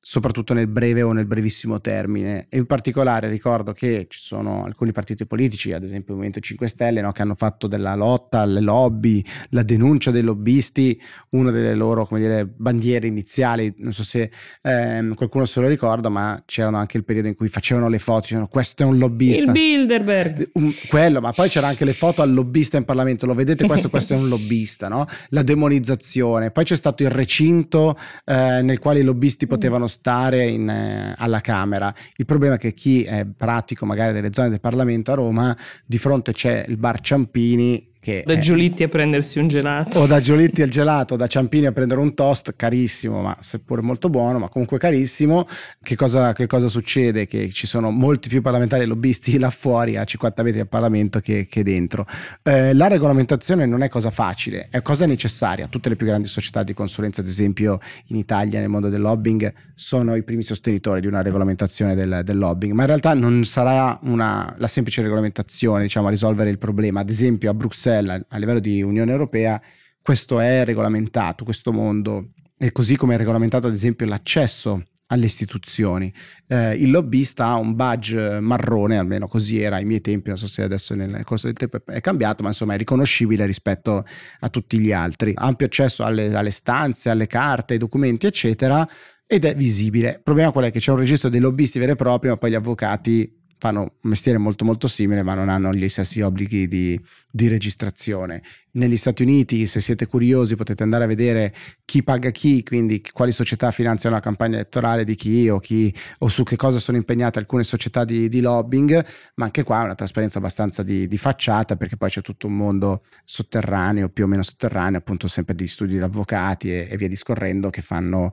soprattutto 0.00 0.54
nel 0.54 0.66
breve 0.66 1.02
o 1.02 1.12
nel 1.12 1.26
brevissimo 1.26 1.80
termine. 1.80 2.46
E 2.48 2.56
in 2.56 2.66
particolare 2.66 3.28
ricordo 3.28 3.72
che 3.72 4.06
ci 4.08 4.20
sono 4.20 4.64
alcuni 4.64 4.92
partiti 4.92 5.26
politici, 5.26 5.72
ad 5.72 5.84
esempio 5.84 6.14
il 6.14 6.20
Movimento 6.20 6.40
5 6.40 6.68
Stelle, 6.68 7.00
no, 7.00 7.12
che 7.12 7.22
hanno 7.22 7.34
fatto 7.34 7.66
della 7.66 7.94
lotta 7.94 8.40
alle 8.40 8.60
lobby, 8.60 9.22
la 9.50 9.62
denuncia 9.62 10.10
dei 10.10 10.22
lobbisti, 10.22 11.00
una 11.30 11.50
delle 11.50 11.74
loro 11.74 12.06
come 12.06 12.20
dire, 12.20 12.46
bandiere 12.46 13.06
iniziali. 13.06 13.74
Non 13.78 13.92
so 13.92 14.02
se 14.02 14.30
ehm, 14.62 15.14
qualcuno 15.14 15.44
se 15.44 15.60
lo 15.60 15.68
ricorda, 15.68 16.08
ma 16.08 16.42
c'erano 16.46 16.78
anche 16.78 16.96
il 16.96 17.04
periodo 17.04 17.28
in 17.28 17.34
cui 17.34 17.48
facevano 17.48 17.88
le 17.88 17.98
foto, 17.98 18.20
dicevano 18.22 18.48
questo 18.48 18.82
è 18.82 18.86
un 18.86 18.98
lobbista. 18.98 19.44
Il 19.44 19.52
Bilderberg. 19.52 20.50
Un, 20.54 20.72
quello, 20.88 21.20
ma 21.20 21.32
poi 21.32 21.48
c'era 21.48 21.66
anche 21.66 21.84
le 21.84 21.92
foto 21.92 22.22
al 22.22 22.32
lobbista 22.32 22.78
in 22.78 22.84
Parlamento, 22.84 23.26
lo 23.26 23.34
vedete 23.34 23.66
questo, 23.66 23.88
questo 23.90 24.14
è 24.14 24.16
un 24.16 24.28
lobbista, 24.28 24.88
no? 24.88 25.04
La 25.28 25.42
demonizzazione. 25.42 26.50
Poi 26.50 26.64
c'è 26.64 26.76
stato 26.76 27.02
il 27.02 27.10
recinto 27.10 27.96
eh, 28.24 28.62
nel 28.62 28.78
quale 28.78 29.00
i 29.00 29.02
lobbisti 29.02 29.46
potevano 29.46 29.88
stare 29.90 30.46
in, 30.46 30.68
eh, 30.68 31.14
alla 31.18 31.40
Camera. 31.40 31.92
Il 32.16 32.24
problema 32.24 32.54
è 32.54 32.58
che 32.58 32.72
chi 32.72 33.04
è 33.04 33.26
pratico 33.26 33.84
magari 33.84 34.14
delle 34.14 34.30
zone 34.32 34.48
del 34.48 34.60
Parlamento 34.60 35.12
a 35.12 35.16
Roma, 35.16 35.56
di 35.84 35.98
fronte 35.98 36.32
c'è 36.32 36.64
il 36.66 36.78
bar 36.78 37.00
Ciampini 37.00 37.89
da 38.24 38.38
Giolitti 38.38 38.82
a 38.82 38.88
prendersi 38.88 39.38
un 39.38 39.48
gelato. 39.48 39.98
O 39.98 40.06
da 40.06 40.20
Giolitti 40.20 40.62
al 40.62 40.70
gelato, 40.70 41.16
da 41.16 41.26
Ciampini 41.26 41.66
a 41.66 41.72
prendere 41.72 42.00
un 42.00 42.14
toast, 42.14 42.54
carissimo, 42.56 43.20
ma 43.20 43.36
seppure 43.40 43.82
molto 43.82 44.08
buono, 44.08 44.38
ma 44.38 44.48
comunque 44.48 44.78
carissimo. 44.78 45.46
Che 45.82 45.96
cosa, 45.96 46.32
che 46.32 46.46
cosa 46.46 46.68
succede? 46.68 47.26
Che 47.26 47.50
ci 47.50 47.66
sono 47.66 47.90
molti 47.90 48.30
più 48.30 48.40
parlamentari 48.40 48.86
lobbisti 48.86 49.38
là 49.38 49.50
fuori 49.50 49.98
a 49.98 50.04
50 50.04 50.42
metri 50.42 50.60
al 50.60 50.68
Parlamento 50.68 51.20
che, 51.20 51.46
che 51.46 51.62
dentro. 51.62 52.06
Eh, 52.42 52.72
la 52.72 52.88
regolamentazione 52.88 53.66
non 53.66 53.82
è 53.82 53.90
cosa 53.90 54.10
facile, 54.10 54.68
è 54.70 54.80
cosa 54.80 55.04
necessaria. 55.04 55.66
Tutte 55.66 55.90
le 55.90 55.96
più 55.96 56.06
grandi 56.06 56.26
società 56.26 56.62
di 56.62 56.72
consulenza, 56.72 57.20
ad 57.20 57.26
esempio 57.26 57.78
in 58.06 58.16
Italia 58.16 58.60
nel 58.60 58.70
mondo 58.70 58.88
del 58.88 59.02
lobbying, 59.02 59.52
sono 59.74 60.14
i 60.14 60.22
primi 60.22 60.42
sostenitori 60.42 61.02
di 61.02 61.06
una 61.06 61.20
regolamentazione 61.20 61.94
del, 61.94 62.22
del 62.24 62.38
lobbying, 62.38 62.72
ma 62.72 62.80
in 62.80 62.88
realtà 62.88 63.12
non 63.12 63.44
sarà 63.44 63.98
una, 64.04 64.54
la 64.56 64.68
semplice 64.68 65.02
regolamentazione 65.02 65.82
diciamo, 65.82 66.06
a 66.06 66.10
risolvere 66.10 66.48
il 66.48 66.58
problema. 66.58 67.00
Ad 67.00 67.10
esempio 67.10 67.50
a 67.50 67.54
Bruxelles 67.54 67.88
Bruxelles, 67.90 68.26
a 68.28 68.38
livello 68.38 68.60
di 68.60 68.82
Unione 68.82 69.10
Europea, 69.10 69.60
questo 70.00 70.38
è 70.38 70.64
regolamentato, 70.64 71.44
questo 71.44 71.72
mondo, 71.72 72.30
e 72.56 72.72
così 72.72 72.96
come 72.96 73.14
è 73.14 73.18
regolamentato 73.18 73.66
ad 73.66 73.72
esempio 73.72 74.06
l'accesso 74.06 74.84
alle 75.06 75.24
istituzioni. 75.24 76.12
Eh, 76.46 76.74
il 76.76 76.90
lobbista 76.90 77.46
ha 77.46 77.56
un 77.56 77.74
badge 77.74 78.38
marrone, 78.40 78.96
almeno 78.96 79.26
così 79.26 79.60
era 79.60 79.76
ai 79.76 79.84
miei 79.84 80.00
tempi, 80.00 80.28
non 80.28 80.38
so 80.38 80.46
se 80.46 80.62
adesso 80.62 80.94
nel 80.94 81.24
corso 81.24 81.46
del 81.46 81.56
tempo 81.56 81.78
è 81.84 82.00
cambiato, 82.00 82.42
ma 82.42 82.50
insomma 82.50 82.74
è 82.74 82.76
riconoscibile 82.76 83.44
rispetto 83.44 84.04
a 84.40 84.48
tutti 84.48 84.78
gli 84.78 84.92
altri. 84.92 85.32
Ampio 85.34 85.66
accesso 85.66 86.04
alle, 86.04 86.32
alle 86.32 86.52
stanze, 86.52 87.10
alle 87.10 87.26
carte, 87.26 87.72
ai 87.72 87.80
documenti, 87.80 88.26
eccetera, 88.26 88.88
ed 89.26 89.44
è 89.44 89.54
visibile. 89.56 90.10
Il 90.10 90.22
problema 90.22 90.52
qual 90.52 90.66
è? 90.66 90.70
Che 90.70 90.78
c'è 90.78 90.92
un 90.92 90.98
registro 90.98 91.28
dei 91.28 91.40
lobbisti 91.40 91.80
veri 91.80 91.92
e 91.92 91.96
propri, 91.96 92.28
ma 92.28 92.36
poi 92.36 92.50
gli 92.50 92.54
avvocati 92.54 93.39
fanno 93.60 93.80
un 93.82 94.08
mestiere 94.08 94.38
molto 94.38 94.64
molto 94.64 94.88
simile 94.88 95.22
ma 95.22 95.34
non 95.34 95.50
hanno 95.50 95.70
gli 95.74 95.86
stessi 95.90 96.22
obblighi 96.22 96.66
di, 96.66 96.98
di, 97.30 97.46
registrazione. 97.46 98.42
Negli 98.72 98.96
Stati 98.96 99.22
Uniti, 99.22 99.66
se 99.66 99.80
siete 99.80 100.06
curiosi, 100.06 100.56
potete 100.56 100.82
andare 100.82 101.04
a 101.04 101.06
vedere 101.06 101.54
chi 101.84 102.02
paga 102.02 102.30
chi, 102.30 102.62
quindi 102.62 103.02
quali 103.12 103.32
società 103.32 103.70
finanziano 103.70 104.14
la 104.14 104.22
campagna 104.22 104.54
elettorale 104.54 105.04
di 105.04 105.14
chi 105.14 105.50
o, 105.50 105.58
chi, 105.58 105.94
o 106.20 106.28
su 106.28 106.42
che 106.42 106.56
cosa 106.56 106.78
sono 106.78 106.96
impegnate 106.96 107.38
alcune 107.38 107.62
società 107.62 108.04
di, 108.04 108.28
di 108.30 108.40
lobbying, 108.40 109.04
ma 109.34 109.44
anche 109.44 109.62
qua 109.62 109.82
è 109.82 109.84
una 109.84 109.94
trasparenza 109.94 110.38
abbastanza 110.38 110.82
di, 110.82 111.06
di, 111.06 111.18
facciata 111.18 111.76
perché 111.76 111.98
poi 111.98 112.08
c'è 112.08 112.22
tutto 112.22 112.46
un 112.46 112.56
mondo 112.56 113.02
sotterraneo, 113.24 114.08
più 114.08 114.24
o 114.24 114.26
meno 114.26 114.42
sotterraneo, 114.42 115.00
appunto 115.00 115.28
sempre 115.28 115.54
di 115.54 115.66
studi 115.66 115.96
di 115.96 116.00
avvocati 116.00 116.72
e, 116.72 116.88
e 116.90 116.96
via 116.96 117.08
discorrendo 117.08 117.68
che 117.68 117.82
fanno 117.82 118.32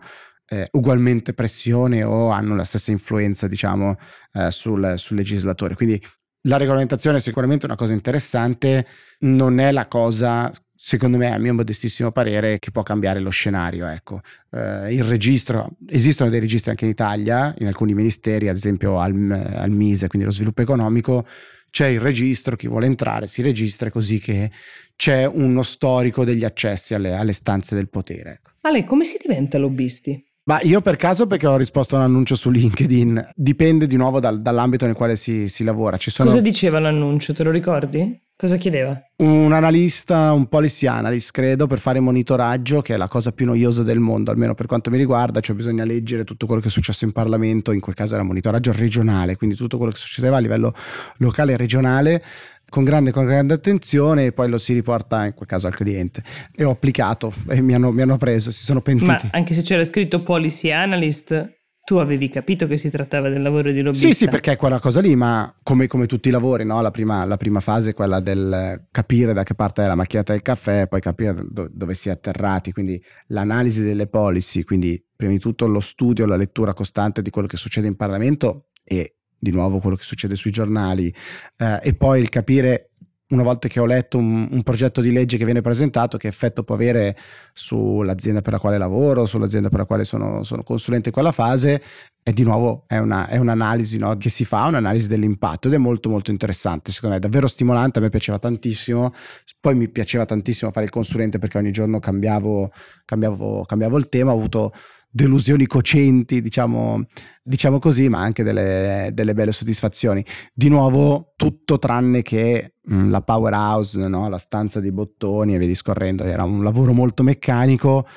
eh, 0.49 0.67
ugualmente 0.71 1.33
pressione 1.33 2.03
o 2.03 2.29
hanno 2.29 2.55
la 2.55 2.63
stessa 2.63 2.91
influenza, 2.91 3.47
diciamo, 3.47 3.97
eh, 4.33 4.51
sul, 4.51 4.95
sul 4.97 5.17
legislatore. 5.17 5.75
Quindi 5.75 6.01
la 6.41 6.57
regolamentazione 6.57 7.17
è 7.17 7.21
sicuramente 7.21 7.65
una 7.65 7.75
cosa 7.75 7.93
interessante, 7.93 8.85
non 9.19 9.59
è 9.59 9.71
la 9.71 9.87
cosa 9.87 10.51
secondo 10.77 11.17
me, 11.17 11.33
a 11.33 11.39
mio 11.39 11.55
modestissimo 11.55 12.11
parere, 12.11 12.59
che 12.59 12.71
può 12.71 12.83
cambiare 12.83 13.19
lo 13.19 13.31
scenario. 13.31 13.87
Ecco. 13.87 14.21
Eh, 14.51 14.93
il 14.93 15.03
registro, 15.03 15.71
esistono 15.87 16.29
dei 16.29 16.39
registri 16.39 16.69
anche 16.69 16.85
in 16.85 16.91
Italia, 16.91 17.53
in 17.57 17.67
alcuni 17.67 17.93
ministeri, 17.93 18.47
ad 18.47 18.55
esempio 18.55 18.99
al, 18.99 19.13
al, 19.55 19.71
Mise, 19.71 20.07
quindi 20.07 20.27
lo 20.27 20.33
sviluppo 20.33 20.61
economico, 20.61 21.25
c'è 21.69 21.87
il 21.87 21.99
registro, 21.99 22.55
chi 22.55 22.67
vuole 22.67 22.85
entrare 22.85 23.27
si 23.27 23.41
registra 23.41 23.89
così 23.89 24.19
che 24.19 24.49
c'è 24.95 25.25
uno 25.25 25.63
storico 25.63 26.23
degli 26.23 26.45
accessi 26.45 26.93
alle, 26.93 27.13
alle 27.13 27.33
stanze 27.33 27.75
del 27.75 27.89
potere. 27.89 28.33
Ecco. 28.33 28.51
Ale, 28.61 28.83
come 28.83 29.03
si 29.03 29.17
diventa 29.21 29.57
lobbisti? 29.57 30.23
Ma 30.47 30.61
io 30.61 30.79
per 30.79 30.95
caso 30.95 31.27
perché 31.27 31.45
ho 31.45 31.57
risposto 31.57 31.95
a 31.95 31.99
un 31.99 32.05
annuncio 32.05 32.35
su 32.35 32.49
LinkedIn, 32.49 33.31
dipende 33.35 33.85
di 33.85 33.97
nuovo 33.97 34.21
dal, 34.21 34.41
dall'ambito 34.41 34.85
nel 34.85 34.95
quale 34.95 35.17
si, 35.17 35.49
si 35.49 35.65
lavora. 35.65 35.97
Sono... 35.99 36.29
Cosa 36.29 36.41
diceva 36.41 36.79
l'annuncio, 36.79 37.33
te 37.33 37.43
lo 37.43 37.51
ricordi? 37.51 38.17
Cosa 38.39 38.57
chiedeva? 38.57 39.01
Un 39.15 39.51
analista, 39.51 40.31
un 40.31 40.45
policy 40.45 40.85
analyst, 40.85 41.31
credo, 41.31 41.65
per 41.65 41.79
fare 41.79 41.99
monitoraggio, 41.99 42.83
che 42.83 42.93
è 42.93 42.97
la 42.97 43.07
cosa 43.07 43.31
più 43.31 43.47
noiosa 43.47 43.81
del 43.81 43.97
mondo, 43.97 44.29
almeno 44.29 44.53
per 44.53 44.67
quanto 44.67 44.91
mi 44.91 44.97
riguarda, 44.97 45.39
cioè 45.39 45.55
bisogna 45.55 45.83
leggere 45.83 46.23
tutto 46.23 46.45
quello 46.45 46.61
che 46.61 46.67
è 46.67 46.69
successo 46.71 47.03
in 47.03 47.13
Parlamento, 47.13 47.71
in 47.71 47.79
quel 47.79 47.95
caso 47.95 48.13
era 48.13 48.21
monitoraggio 48.21 48.71
regionale, 48.73 49.37
quindi 49.37 49.55
tutto 49.55 49.77
quello 49.77 49.91
che 49.91 49.97
succedeva 49.97 50.37
a 50.37 50.39
livello 50.39 50.71
locale 51.17 51.53
e 51.53 51.57
regionale 51.57 52.23
con 52.69 52.83
grande, 52.83 53.09
con 53.09 53.25
grande 53.25 53.55
attenzione 53.55 54.25
e 54.27 54.31
poi 54.33 54.49
lo 54.49 54.59
si 54.59 54.73
riporta 54.73 55.25
in 55.25 55.33
quel 55.33 55.47
caso 55.47 55.65
al 55.65 55.73
cliente. 55.73 56.21
E 56.55 56.63
ho 56.63 56.69
applicato 56.69 57.33
e 57.49 57.59
mi 57.61 57.73
hanno, 57.73 57.91
mi 57.91 58.03
hanno 58.03 58.17
preso, 58.17 58.51
si 58.51 58.63
sono 58.63 58.81
pentiti. 58.81 59.09
Ma 59.09 59.19
anche 59.31 59.55
se 59.55 59.63
c'era 59.63 59.83
scritto 59.83 60.21
policy 60.21 60.69
analyst, 60.69 61.56
tu 61.87 61.95
avevi 61.95 62.27
capito 62.27 62.67
che 62.67 62.75
si 62.75 62.89
trattava 62.89 63.29
del 63.29 63.41
lavoro 63.41 63.71
di 63.71 63.79
lobbista? 63.79 64.09
Sì, 64.09 64.13
sì, 64.13 64.27
perché 64.27 64.51
è 64.51 64.55
quella 64.57 64.77
cosa 64.77 64.99
lì, 64.99 65.15
ma 65.15 65.55
come, 65.63 65.87
come 65.87 66.05
tutti 66.05 66.27
i 66.27 66.31
lavori, 66.31 66.65
no? 66.65 66.81
la, 66.81 66.91
prima, 66.91 67.23
la, 67.23 67.37
prima, 67.37 67.61
fase 67.61 67.91
è 67.91 67.93
quella 67.93 68.19
del 68.19 68.87
capire 68.91 69.31
da 69.31 69.43
che 69.43 69.55
parte 69.55 69.85
è 69.85 69.87
la 69.87 69.95
macchiata 69.95 70.33
del 70.33 70.41
caffè, 70.41 70.89
poi 70.89 70.99
capire 70.99 71.45
do, 71.47 71.69
dove 71.71 71.95
si 71.95 72.09
è 72.09 72.11
atterrati, 72.11 72.73
quindi 72.73 73.01
l'analisi 73.27 73.83
delle 73.83 74.07
policy, 74.07 74.65
quindi 74.65 75.01
prima 75.15 75.31
di 75.31 75.39
tutto 75.39 75.65
lo 75.65 75.79
studio, 75.79 76.25
la 76.25 76.35
lettura 76.35 76.73
costante 76.73 77.21
di 77.21 77.29
quello 77.29 77.47
che 77.47 77.55
succede 77.55 77.87
in 77.87 77.95
Parlamento 77.95 78.65
e 78.83 79.15
di 79.39 79.51
nuovo 79.51 79.79
quello 79.79 79.95
che 79.95 80.03
succede 80.03 80.35
sui 80.35 80.51
giornali 80.51 81.07
eh, 81.55 81.79
e 81.81 81.93
poi 81.93 82.19
il 82.19 82.27
capire 82.27 82.89
una 83.29 83.43
volta 83.43 83.67
che 83.67 83.79
ho 83.79 83.85
letto 83.85 84.17
un, 84.17 84.47
un, 84.49 84.63
progetto 84.63 85.01
di 85.01 85.11
legge 85.11 85.37
che 85.37 85.43
viene 85.43 85.61
presentato, 85.61 86.17
che 86.17 86.29
effetto 86.29 86.63
può 86.63 86.75
avere 86.75 87.15
sull'azienda 87.53 88.41
per 88.41 88.53
la 88.53 88.59
quale 88.59 88.77
lavoro, 88.77 89.25
sull'azienda 89.25 89.69
per 89.69 89.79
la 89.79 89.85
quale 89.85 90.05
sono, 90.05 90.43
sono 90.43 90.63
consulente 90.63 91.09
in 91.09 91.13
quella 91.13 91.33
fase, 91.33 91.81
e 92.23 92.33
di 92.33 92.43
nuovo 92.43 92.83
è, 92.87 92.97
una, 92.97 93.27
è 93.27 93.37
un'analisi 93.37 93.97
no, 93.97 94.15
che 94.17 94.29
si 94.29 94.45
fa, 94.45 94.65
un'analisi 94.65 95.07
dell'impatto 95.07 95.67
ed 95.67 95.73
è 95.73 95.77
molto 95.77 96.09
molto 96.09 96.31
interessante, 96.31 96.91
secondo 96.91 97.15
me 97.15 97.21
è 97.21 97.25
davvero 97.25 97.47
stimolante, 97.47 97.99
a 97.99 98.01
me 98.01 98.09
piaceva 98.09 98.39
tantissimo, 98.39 99.13
poi 99.59 99.75
mi 99.75 99.89
piaceva 99.89 100.25
tantissimo 100.25 100.71
fare 100.71 100.85
il 100.85 100.91
consulente 100.91 101.37
perché 101.37 101.57
ogni 101.57 101.71
giorno 101.71 101.99
cambiavo, 101.99 102.71
cambiavo, 103.03 103.65
cambiavo 103.65 103.97
il 103.97 104.07
tema, 104.07 104.31
ho 104.31 104.35
avuto 104.35 104.73
delusioni 105.17 105.65
cocenti, 105.65 106.41
diciamo, 106.41 107.05
diciamo 107.41 107.79
così, 107.79 108.07
ma 108.07 108.19
anche 108.19 108.43
delle, 108.43 109.09
delle, 109.13 109.33
belle 109.33 109.51
soddisfazioni. 109.51 110.23
Di 110.53 110.69
nuovo, 110.69 111.33
tutto 111.35 111.79
tranne 111.79 112.21
che 112.21 112.75
mh, 112.79 112.95
mm, 112.95 113.09
la 113.09 113.21
powerhouse, 113.21 114.07
no? 114.07 114.29
la 114.29 114.37
stanza 114.37 114.79
dei 114.79 114.91
bottoni 114.91 115.55
e 115.55 115.57
via 115.57 115.67
discorrendo, 115.67 116.23
era 116.23 116.43
un 116.43 116.63
lavoro 116.63 116.93
molto 116.93 117.23
meccanico. 117.23 118.07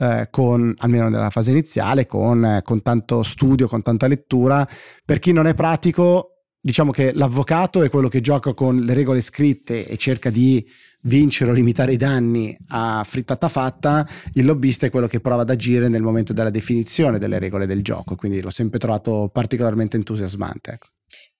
Eh, 0.00 0.28
con, 0.30 0.74
almeno 0.78 1.08
nella 1.08 1.30
fase 1.30 1.50
iniziale, 1.50 2.06
con, 2.06 2.44
eh, 2.44 2.62
con 2.62 2.82
tanto 2.82 3.22
studio, 3.22 3.66
con 3.66 3.82
tanta 3.82 4.06
lettura. 4.06 4.66
Per 5.04 5.18
chi 5.18 5.32
non 5.32 5.48
è 5.48 5.54
pratico, 5.54 6.44
diciamo 6.60 6.92
che 6.92 7.12
l'avvocato 7.14 7.82
è 7.82 7.90
quello 7.90 8.08
che 8.08 8.20
gioca 8.20 8.54
con 8.54 8.78
le 8.78 8.94
regole 8.94 9.20
scritte 9.20 9.88
e 9.88 9.96
cerca 9.96 10.30
di 10.30 10.64
vincere 11.02 11.50
o 11.50 11.54
limitare 11.54 11.92
i 11.92 11.96
danni 11.96 12.56
a 12.68 13.04
frittata 13.06 13.48
fatta, 13.48 14.06
il 14.34 14.44
lobbista 14.44 14.86
è 14.86 14.90
quello 14.90 15.06
che 15.06 15.20
prova 15.20 15.42
ad 15.42 15.50
agire 15.50 15.88
nel 15.88 16.02
momento 16.02 16.32
della 16.32 16.50
definizione 16.50 17.18
delle 17.18 17.38
regole 17.38 17.66
del 17.66 17.82
gioco, 17.82 18.16
quindi 18.16 18.40
l'ho 18.40 18.50
sempre 18.50 18.78
trovato 18.78 19.30
particolarmente 19.32 19.96
entusiasmante. 19.96 20.72
Ecco. 20.72 20.86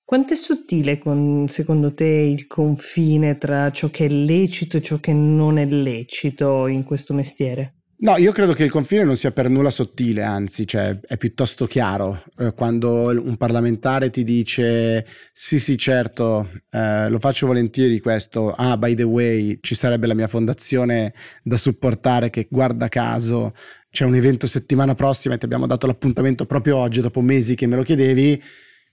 Quanto 0.03 0.33
è 0.33 0.35
sottile 0.35 0.97
con, 0.97 1.45
secondo 1.47 1.93
te 1.93 2.05
il 2.05 2.47
confine 2.47 3.37
tra 3.37 3.71
ciò 3.71 3.89
che 3.89 4.05
è 4.05 4.09
lecito 4.09 4.77
e 4.77 4.81
ciò 4.81 4.99
che 4.99 5.13
non 5.13 5.59
è 5.59 5.65
lecito 5.65 6.65
in 6.65 6.83
questo 6.83 7.13
mestiere? 7.13 7.78
No, 8.01 8.15
io 8.15 8.31
credo 8.31 8.53
che 8.53 8.63
il 8.63 8.71
confine 8.71 9.03
non 9.03 9.17
sia 9.17 9.33
per 9.33 9.49
nulla 9.49 9.69
sottile, 9.69 10.23
anzi, 10.23 10.65
cioè, 10.65 10.97
è 11.01 11.17
piuttosto 11.17 11.65
chiaro. 11.67 12.23
Eh, 12.37 12.53
quando 12.53 13.09
un 13.09 13.35
parlamentare 13.35 14.09
ti 14.09 14.23
dice 14.23 15.05
sì, 15.33 15.59
sì, 15.59 15.77
certo, 15.77 16.49
eh, 16.71 17.09
lo 17.09 17.19
faccio 17.19 17.45
volentieri 17.45 17.99
questo, 17.99 18.53
ah, 18.53 18.77
by 18.77 18.95
the 18.95 19.03
way, 19.03 19.59
ci 19.59 19.75
sarebbe 19.75 20.07
la 20.07 20.13
mia 20.13 20.29
fondazione 20.29 21.13
da 21.43 21.57
supportare 21.57 22.29
che 22.29 22.47
guarda 22.49 22.87
caso 22.87 23.53
c'è 23.89 24.05
un 24.05 24.15
evento 24.15 24.47
settimana 24.47 24.95
prossima 24.95 25.33
e 25.33 25.37
ti 25.37 25.43
abbiamo 25.43 25.67
dato 25.67 25.85
l'appuntamento 25.85 26.45
proprio 26.45 26.77
oggi, 26.77 27.01
dopo 27.01 27.19
mesi 27.19 27.55
che 27.55 27.67
me 27.67 27.75
lo 27.75 27.83
chiedevi 27.83 28.41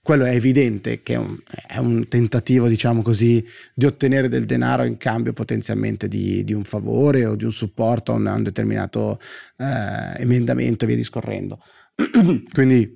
quello 0.07 0.23
è 0.23 0.33
evidente 0.33 1.03
che 1.03 1.15
è 1.15 1.17
un, 1.17 1.37
è 1.67 1.79
un, 1.79 2.07
tentativo, 2.07 2.69
diciamo 2.69 3.01
così, 3.01 3.45
di 3.73 3.85
ottenere 3.85 4.29
del 4.29 4.45
denaro 4.45 4.85
in 4.85 4.95
cambio 4.95 5.33
potenzialmente 5.33 6.07
di, 6.07 6.45
di 6.45 6.53
un 6.53 6.63
favore 6.63 7.25
o 7.25 7.35
di 7.35 7.43
un 7.43 7.51
supporto 7.51 8.13
a 8.13 8.15
un, 8.15 8.25
a 8.27 8.35
un 8.35 8.43
determinato 8.43 9.19
eh, 9.57 10.21
emendamento 10.21 10.85
e 10.85 10.87
via 10.87 10.95
discorrendo. 10.95 11.61
Quindi 12.53 12.93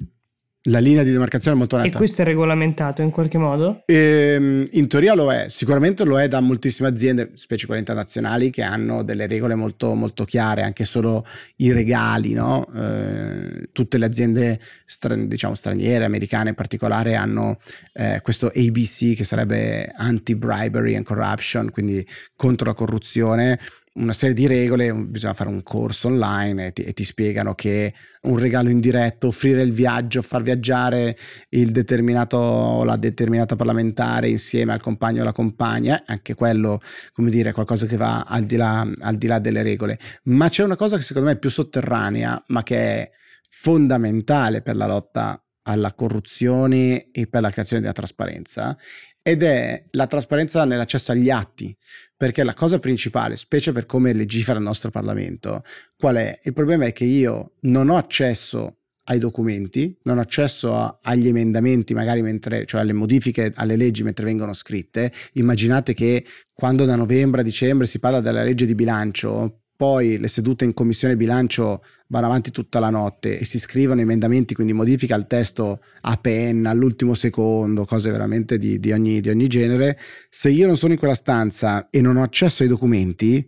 la 0.65 0.79
linea 0.79 1.01
di 1.01 1.11
demarcazione 1.11 1.55
è 1.55 1.59
molto 1.59 1.77
netta. 1.77 1.89
E 1.89 1.91
questo 1.91 2.21
è 2.21 2.25
regolamentato 2.25 3.01
in 3.01 3.09
qualche 3.09 3.39
modo? 3.39 3.81
Ehm, 3.85 4.67
in 4.71 4.87
teoria 4.87 5.15
lo 5.15 5.31
è, 5.31 5.47
sicuramente 5.49 6.03
lo 6.03 6.19
è 6.19 6.27
da 6.27 6.39
moltissime 6.39 6.87
aziende, 6.87 7.31
specie 7.35 7.65
quelle 7.65 7.79
internazionali, 7.79 8.51
che 8.51 8.61
hanno 8.61 9.03
delle 9.03 9.25
regole 9.25 9.55
molto, 9.55 9.95
molto 9.95 10.23
chiare, 10.23 10.61
anche 10.61 10.85
solo 10.85 11.25
i 11.57 11.71
regali, 11.71 12.33
no? 12.33 12.67
eh, 12.75 13.69
tutte 13.71 13.97
le 13.97 14.05
aziende 14.05 14.59
stra- 14.85 15.15
diciamo 15.15 15.55
straniere, 15.55 16.05
americane 16.05 16.49
in 16.49 16.55
particolare, 16.55 17.15
hanno 17.15 17.57
eh, 17.93 18.19
questo 18.21 18.51
ABC 18.53 19.15
che 19.15 19.23
sarebbe 19.23 19.91
anti-bribery 19.95 20.95
and 20.95 21.05
corruption, 21.05 21.71
quindi 21.71 22.05
contro 22.35 22.67
la 22.67 22.75
corruzione 22.75 23.57
una 23.93 24.13
serie 24.13 24.33
di 24.33 24.47
regole, 24.47 24.93
bisogna 24.93 25.33
fare 25.33 25.49
un 25.49 25.61
corso 25.63 26.07
online 26.07 26.67
e 26.67 26.71
ti, 26.71 26.83
e 26.83 26.93
ti, 26.93 27.03
spiegano 27.03 27.55
che 27.55 27.93
un 28.21 28.37
regalo 28.37 28.69
indiretto, 28.69 29.27
offrire 29.27 29.61
il 29.63 29.73
viaggio, 29.73 30.21
far 30.21 30.43
viaggiare 30.43 31.17
il 31.49 31.71
determinato 31.71 32.83
la 32.85 32.95
determinata 32.95 33.57
parlamentare 33.57 34.29
insieme 34.29 34.71
al 34.71 34.81
compagno 34.81 35.19
o 35.19 35.21
alla 35.23 35.33
compagna, 35.33 36.03
anche 36.05 36.35
quello, 36.35 36.79
come 37.11 37.29
dire, 37.29 37.51
qualcosa 37.51 37.85
che 37.85 37.97
va 37.97 38.21
al 38.21 38.43
di 38.45 38.55
là, 38.55 38.89
al 38.99 39.17
di 39.17 39.27
là 39.27 39.39
delle 39.39 39.61
regole. 39.61 39.99
Ma 40.23 40.47
c'è 40.47 40.63
una 40.63 40.77
cosa 40.77 40.95
che 40.95 41.03
secondo 41.03 41.27
me 41.27 41.35
è 41.35 41.39
più 41.39 41.49
sotterranea, 41.49 42.41
ma 42.47 42.63
che 42.63 42.77
è 42.77 43.11
fondamentale 43.49 44.61
per 44.61 44.77
la 44.77 44.87
lotta 44.87 45.43
alla 45.63 45.93
corruzione 45.93 47.11
e 47.11 47.27
per 47.27 47.41
la 47.41 47.51
creazione 47.51 47.81
della 47.81 47.93
trasparenza 47.93 48.75
ed 49.21 49.43
è 49.43 49.85
la 49.91 50.07
trasparenza 50.07 50.65
nell'accesso 50.65 51.11
agli 51.11 51.29
atti, 51.29 51.75
perché 52.15 52.43
la 52.43 52.53
cosa 52.53 52.79
principale, 52.79 53.37
specie 53.37 53.71
per 53.71 53.85
come 53.85 54.13
legifera 54.13 54.57
il 54.57 54.65
nostro 54.65 54.89
Parlamento, 54.89 55.63
qual 55.97 56.15
è? 56.15 56.39
Il 56.43 56.53
problema 56.53 56.85
è 56.85 56.93
che 56.93 57.05
io 57.05 57.53
non 57.61 57.89
ho 57.89 57.97
accesso 57.97 58.77
ai 59.05 59.19
documenti, 59.19 59.95
non 60.03 60.17
ho 60.17 60.21
accesso 60.21 60.75
a, 60.75 60.99
agli 61.01 61.27
emendamenti, 61.27 61.93
magari 61.93 62.21
mentre, 62.21 62.65
cioè 62.65 62.81
alle 62.81 62.93
modifiche 62.93 63.51
alle 63.55 63.75
leggi 63.75 64.03
mentre 64.03 64.25
vengono 64.25 64.53
scritte. 64.53 65.11
Immaginate 65.33 65.93
che 65.93 66.25
quando 66.53 66.85
da 66.85 66.95
novembre 66.95 67.41
a 67.41 67.43
dicembre 67.43 67.87
si 67.87 67.99
parla 67.99 68.21
della 68.21 68.43
legge 68.43 68.65
di 68.65 68.75
bilancio, 68.75 69.60
poi 69.81 70.19
le 70.19 70.27
sedute 70.27 70.63
in 70.63 70.75
commissione 70.75 71.17
bilancio 71.17 71.83
vanno 72.09 72.27
avanti 72.27 72.51
tutta 72.51 72.79
la 72.79 72.91
notte 72.91 73.39
e 73.39 73.45
si 73.45 73.57
scrivono 73.57 73.99
emendamenti, 73.99 74.53
quindi 74.53 74.73
modifica 74.73 75.15
il 75.15 75.25
testo 75.25 75.81
a 76.01 76.17
penna, 76.17 76.69
all'ultimo 76.69 77.15
secondo, 77.15 77.83
cose 77.85 78.11
veramente 78.11 78.59
di, 78.59 78.79
di, 78.79 78.91
ogni, 78.91 79.21
di 79.21 79.29
ogni 79.29 79.47
genere, 79.47 79.97
se 80.29 80.51
io 80.51 80.67
non 80.67 80.77
sono 80.77 80.93
in 80.93 80.99
quella 80.99 81.15
stanza 81.15 81.87
e 81.89 81.99
non 81.99 82.17
ho 82.17 82.21
accesso 82.21 82.61
ai 82.61 82.69
documenti, 82.69 83.43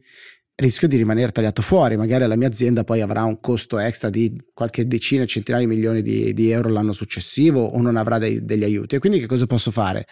rischio 0.55 0.87
di 0.87 0.97
rimanere 0.97 1.31
tagliato 1.31 1.61
fuori, 1.61 1.97
magari 1.97 2.25
la 2.25 2.35
mia 2.35 2.47
azienda 2.47 2.83
poi 2.83 3.01
avrà 3.01 3.25
un 3.25 3.39
costo 3.39 3.77
extra 3.77 4.09
di 4.09 4.35
qualche 4.55 4.87
decina, 4.87 5.25
centinaia 5.25 5.67
di 5.67 5.71
milioni 5.71 6.01
di, 6.01 6.33
di 6.33 6.49
euro 6.49 6.69
l'anno 6.69 6.93
successivo 6.93 7.63
o 7.63 7.79
non 7.79 7.95
avrà 7.95 8.17
dei, 8.17 8.43
degli 8.43 8.63
aiuti. 8.63 8.95
E 8.95 8.97
quindi 8.97 9.19
che 9.19 9.27
cosa 9.27 9.45
posso 9.45 9.69
fare? 9.69 10.07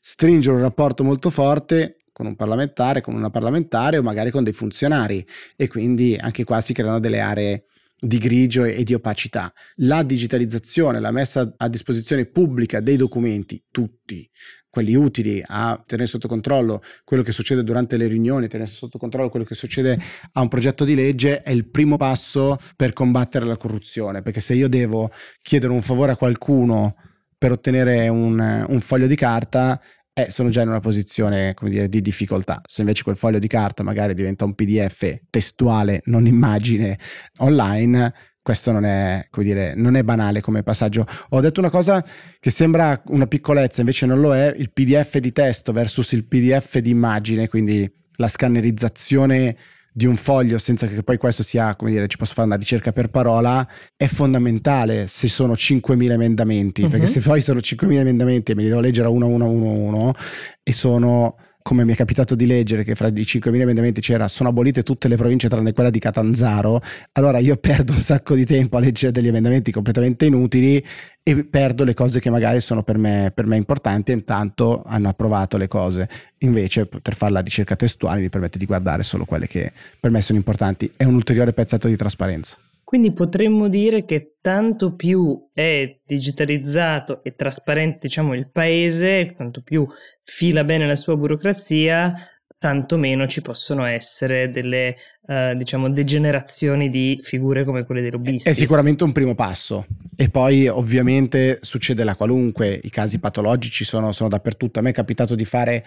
Stringere 0.00 0.56
un 0.56 0.62
rapporto 0.62 1.04
molto 1.04 1.28
forte 1.28 1.97
con 2.18 2.26
un 2.26 2.34
parlamentare, 2.34 3.00
con 3.00 3.14
una 3.14 3.30
parlamentare 3.30 3.96
o 3.96 4.02
magari 4.02 4.32
con 4.32 4.42
dei 4.42 4.52
funzionari 4.52 5.24
e 5.54 5.68
quindi 5.68 6.18
anche 6.20 6.42
qua 6.42 6.60
si 6.60 6.72
creano 6.72 6.98
delle 6.98 7.20
aree 7.20 7.62
di 7.96 8.18
grigio 8.18 8.64
e 8.64 8.82
di 8.82 8.92
opacità. 8.92 9.52
La 9.76 10.02
digitalizzazione, 10.02 10.98
la 10.98 11.12
messa 11.12 11.54
a 11.56 11.68
disposizione 11.68 12.26
pubblica 12.26 12.80
dei 12.80 12.96
documenti, 12.96 13.62
tutti, 13.70 14.28
quelli 14.68 14.96
utili 14.96 15.40
a 15.46 15.80
tenere 15.86 16.08
sotto 16.08 16.26
controllo 16.26 16.82
quello 17.04 17.22
che 17.22 17.30
succede 17.30 17.62
durante 17.62 17.96
le 17.96 18.08
riunioni, 18.08 18.48
tenere 18.48 18.68
sotto 18.68 18.98
controllo 18.98 19.28
quello 19.28 19.46
che 19.46 19.54
succede 19.54 19.96
a 20.32 20.40
un 20.40 20.48
progetto 20.48 20.84
di 20.84 20.96
legge, 20.96 21.42
è 21.42 21.50
il 21.50 21.70
primo 21.70 21.96
passo 21.96 22.58
per 22.74 22.92
combattere 22.92 23.46
la 23.46 23.56
corruzione, 23.56 24.22
perché 24.22 24.40
se 24.40 24.54
io 24.54 24.68
devo 24.68 25.12
chiedere 25.40 25.72
un 25.72 25.82
favore 25.82 26.10
a 26.10 26.16
qualcuno 26.16 26.96
per 27.38 27.52
ottenere 27.52 28.08
un, 28.08 28.66
un 28.68 28.80
foglio 28.80 29.06
di 29.06 29.14
carta, 29.14 29.80
eh, 30.18 30.30
sono 30.30 30.48
già 30.48 30.62
in 30.62 30.68
una 30.68 30.80
posizione 30.80 31.54
dire, 31.62 31.88
di 31.88 32.00
difficoltà. 32.00 32.60
Se 32.66 32.80
invece 32.80 33.04
quel 33.04 33.16
foglio 33.16 33.38
di 33.38 33.46
carta 33.46 33.84
magari 33.84 34.14
diventa 34.14 34.44
un 34.44 34.54
PDF 34.54 35.20
testuale, 35.30 36.02
non 36.06 36.26
immagine 36.26 36.98
online, 37.38 38.12
questo 38.42 38.72
non 38.72 38.84
è, 38.84 39.24
dire, 39.36 39.74
non 39.76 39.94
è 39.94 40.02
banale 40.02 40.40
come 40.40 40.64
passaggio. 40.64 41.06
Ho 41.30 41.40
detto 41.40 41.60
una 41.60 41.70
cosa 41.70 42.04
che 42.40 42.50
sembra 42.50 43.00
una 43.06 43.26
piccolezza, 43.26 43.80
invece 43.80 44.06
non 44.06 44.20
lo 44.20 44.34
è, 44.34 44.52
il 44.56 44.72
PDF 44.72 45.18
di 45.18 45.30
testo 45.30 45.72
versus 45.72 46.10
il 46.12 46.24
PDF 46.24 46.78
di 46.78 46.90
immagine, 46.90 47.46
quindi 47.46 47.88
la 48.16 48.26
scannerizzazione 48.26 49.56
di 49.98 50.06
un 50.06 50.14
foglio 50.14 50.58
senza 50.58 50.86
che 50.86 51.02
poi 51.02 51.16
questo 51.16 51.42
sia, 51.42 51.74
come 51.74 51.90
dire, 51.90 52.06
ci 52.06 52.18
posso 52.18 52.32
fare 52.32 52.46
una 52.46 52.56
ricerca 52.56 52.92
per 52.92 53.10
parola, 53.10 53.66
è 53.96 54.06
fondamentale 54.06 55.08
se 55.08 55.26
sono 55.26 55.54
5.000 55.54 56.12
emendamenti, 56.12 56.82
uh-huh. 56.82 56.88
perché 56.88 57.06
mhm. 57.06 57.12
se 57.12 57.20
poi 57.20 57.40
sono 57.40 57.58
5.000 57.58 57.94
emendamenti 57.94 58.52
e 58.52 58.54
me 58.54 58.62
li 58.62 58.68
devo 58.68 58.78
leggere 58.78 59.08
a 59.08 59.10
uno 59.10 59.26
a 59.26 59.28
uno 59.28 59.46
a 59.46 59.48
uno 59.48 59.72
uno 59.72 60.14
e 60.62 60.72
sono 60.72 61.34
come 61.62 61.84
mi 61.84 61.92
è 61.92 61.96
capitato 61.96 62.34
di 62.34 62.46
leggere 62.46 62.84
che 62.84 62.94
fra 62.94 63.08
i 63.08 63.12
5.000 63.12 63.60
emendamenti 63.60 64.00
c'era 64.00 64.26
sono 64.28 64.48
abolite 64.48 64.82
tutte 64.82 65.08
le 65.08 65.16
province 65.16 65.48
tranne 65.48 65.72
quella 65.72 65.90
di 65.90 65.98
Catanzaro, 65.98 66.80
allora 67.12 67.38
io 67.38 67.56
perdo 67.56 67.92
un 67.92 67.98
sacco 67.98 68.34
di 68.34 68.46
tempo 68.46 68.76
a 68.76 68.80
leggere 68.80 69.12
degli 69.12 69.28
emendamenti 69.28 69.70
completamente 69.70 70.26
inutili 70.26 70.82
e 71.22 71.44
perdo 71.44 71.84
le 71.84 71.94
cose 71.94 72.20
che 72.20 72.30
magari 72.30 72.60
sono 72.60 72.82
per 72.82 72.96
me, 72.96 73.30
per 73.34 73.46
me 73.46 73.56
importanti 73.56 74.12
e 74.12 74.14
intanto 74.14 74.82
hanno 74.86 75.08
approvato 75.08 75.56
le 75.58 75.68
cose. 75.68 76.08
Invece 76.38 76.86
poter 76.86 77.14
fare 77.14 77.32
la 77.32 77.40
ricerca 77.40 77.76
testuale 77.76 78.20
mi 78.20 78.30
permette 78.30 78.56
di 78.56 78.64
guardare 78.64 79.02
solo 79.02 79.26
quelle 79.26 79.46
che 79.46 79.72
per 80.00 80.10
me 80.10 80.22
sono 80.22 80.38
importanti. 80.38 80.90
È 80.96 81.04
un 81.04 81.14
ulteriore 81.14 81.52
pezzetto 81.52 81.86
di 81.86 81.96
trasparenza. 81.96 82.56
Quindi 82.88 83.12
potremmo 83.12 83.68
dire 83.68 84.06
che 84.06 84.36
tanto 84.40 84.94
più 84.94 85.50
è 85.52 85.98
digitalizzato 86.06 87.22
e 87.22 87.34
trasparente, 87.34 88.06
diciamo, 88.06 88.32
il 88.32 88.50
paese, 88.50 89.34
tanto 89.36 89.60
più 89.60 89.86
fila 90.22 90.64
bene 90.64 90.86
la 90.86 90.94
sua 90.94 91.14
burocrazia, 91.14 92.14
tanto 92.56 92.96
meno 92.96 93.26
ci 93.26 93.42
possono 93.42 93.84
essere 93.84 94.50
delle, 94.50 94.96
uh, 95.26 95.54
diciamo, 95.54 95.90
degenerazioni 95.90 96.88
di 96.88 97.18
figure 97.20 97.62
come 97.62 97.84
quelle 97.84 98.00
dei 98.00 98.10
lobbisti. 98.10 98.48
È 98.48 98.54
sicuramente 98.54 99.04
un 99.04 99.12
primo 99.12 99.34
passo. 99.34 99.84
E 100.16 100.30
poi 100.30 100.66
ovviamente 100.66 101.58
succede 101.60 102.04
la 102.04 102.16
qualunque, 102.16 102.80
i 102.82 102.88
casi 102.88 103.20
patologici 103.20 103.84
sono, 103.84 104.12
sono 104.12 104.30
dappertutto. 104.30 104.78
A 104.78 104.82
me 104.82 104.90
è 104.90 104.94
capitato 104.94 105.34
di 105.34 105.44
fare 105.44 105.84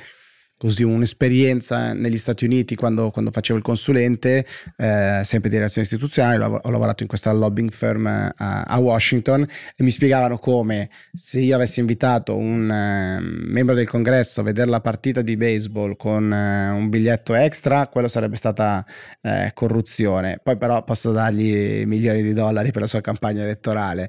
così 0.61 0.83
un'esperienza 0.83 1.93
negli 1.93 2.19
Stati 2.19 2.45
Uniti 2.45 2.75
quando, 2.75 3.09
quando 3.09 3.31
facevo 3.31 3.57
il 3.57 3.65
consulente, 3.65 4.45
eh, 4.77 5.21
sempre 5.23 5.49
di 5.49 5.55
relazioni 5.55 5.87
istituzionali, 5.87 6.39
ho 6.39 6.69
lavorato 6.69 7.01
in 7.01 7.09
questa 7.09 7.31
lobbying 7.31 7.71
firm 7.71 8.05
a, 8.05 8.61
a, 8.61 8.77
Washington 8.77 9.41
e 9.41 9.83
mi 9.83 9.89
spiegavano 9.89 10.37
come 10.37 10.91
se 11.15 11.39
io 11.39 11.55
avessi 11.55 11.79
invitato 11.79 12.37
un 12.37 12.65
uh, 12.69 13.51
membro 13.51 13.73
del 13.73 13.89
congresso 13.89 14.41
a 14.41 14.43
vedere 14.43 14.69
la 14.69 14.81
partita 14.81 15.23
di 15.23 15.35
baseball 15.35 15.95
con 15.95 16.25
uh, 16.25 16.75
un 16.77 16.89
biglietto 16.89 17.33
extra, 17.33 17.87
quello 17.87 18.07
sarebbe 18.07 18.35
stata 18.35 18.85
uh, 19.21 19.29
corruzione. 19.55 20.39
Poi 20.43 20.57
però 20.57 20.83
posso 20.83 21.11
dargli 21.11 21.87
milioni 21.87 22.21
di 22.21 22.33
dollari 22.33 22.69
per 22.69 22.81
la 22.81 22.87
sua 22.87 23.01
campagna 23.01 23.41
elettorale. 23.41 24.07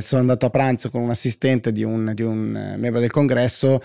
sono 0.00 0.20
andato 0.20 0.44
a 0.44 0.50
pranzo 0.50 0.90
con 0.90 1.00
un 1.00 1.08
assistente 1.08 1.72
di 1.72 1.82
un, 1.82 2.12
di 2.14 2.22
un 2.22 2.74
membro 2.76 3.00
del 3.00 3.10
congresso 3.10 3.80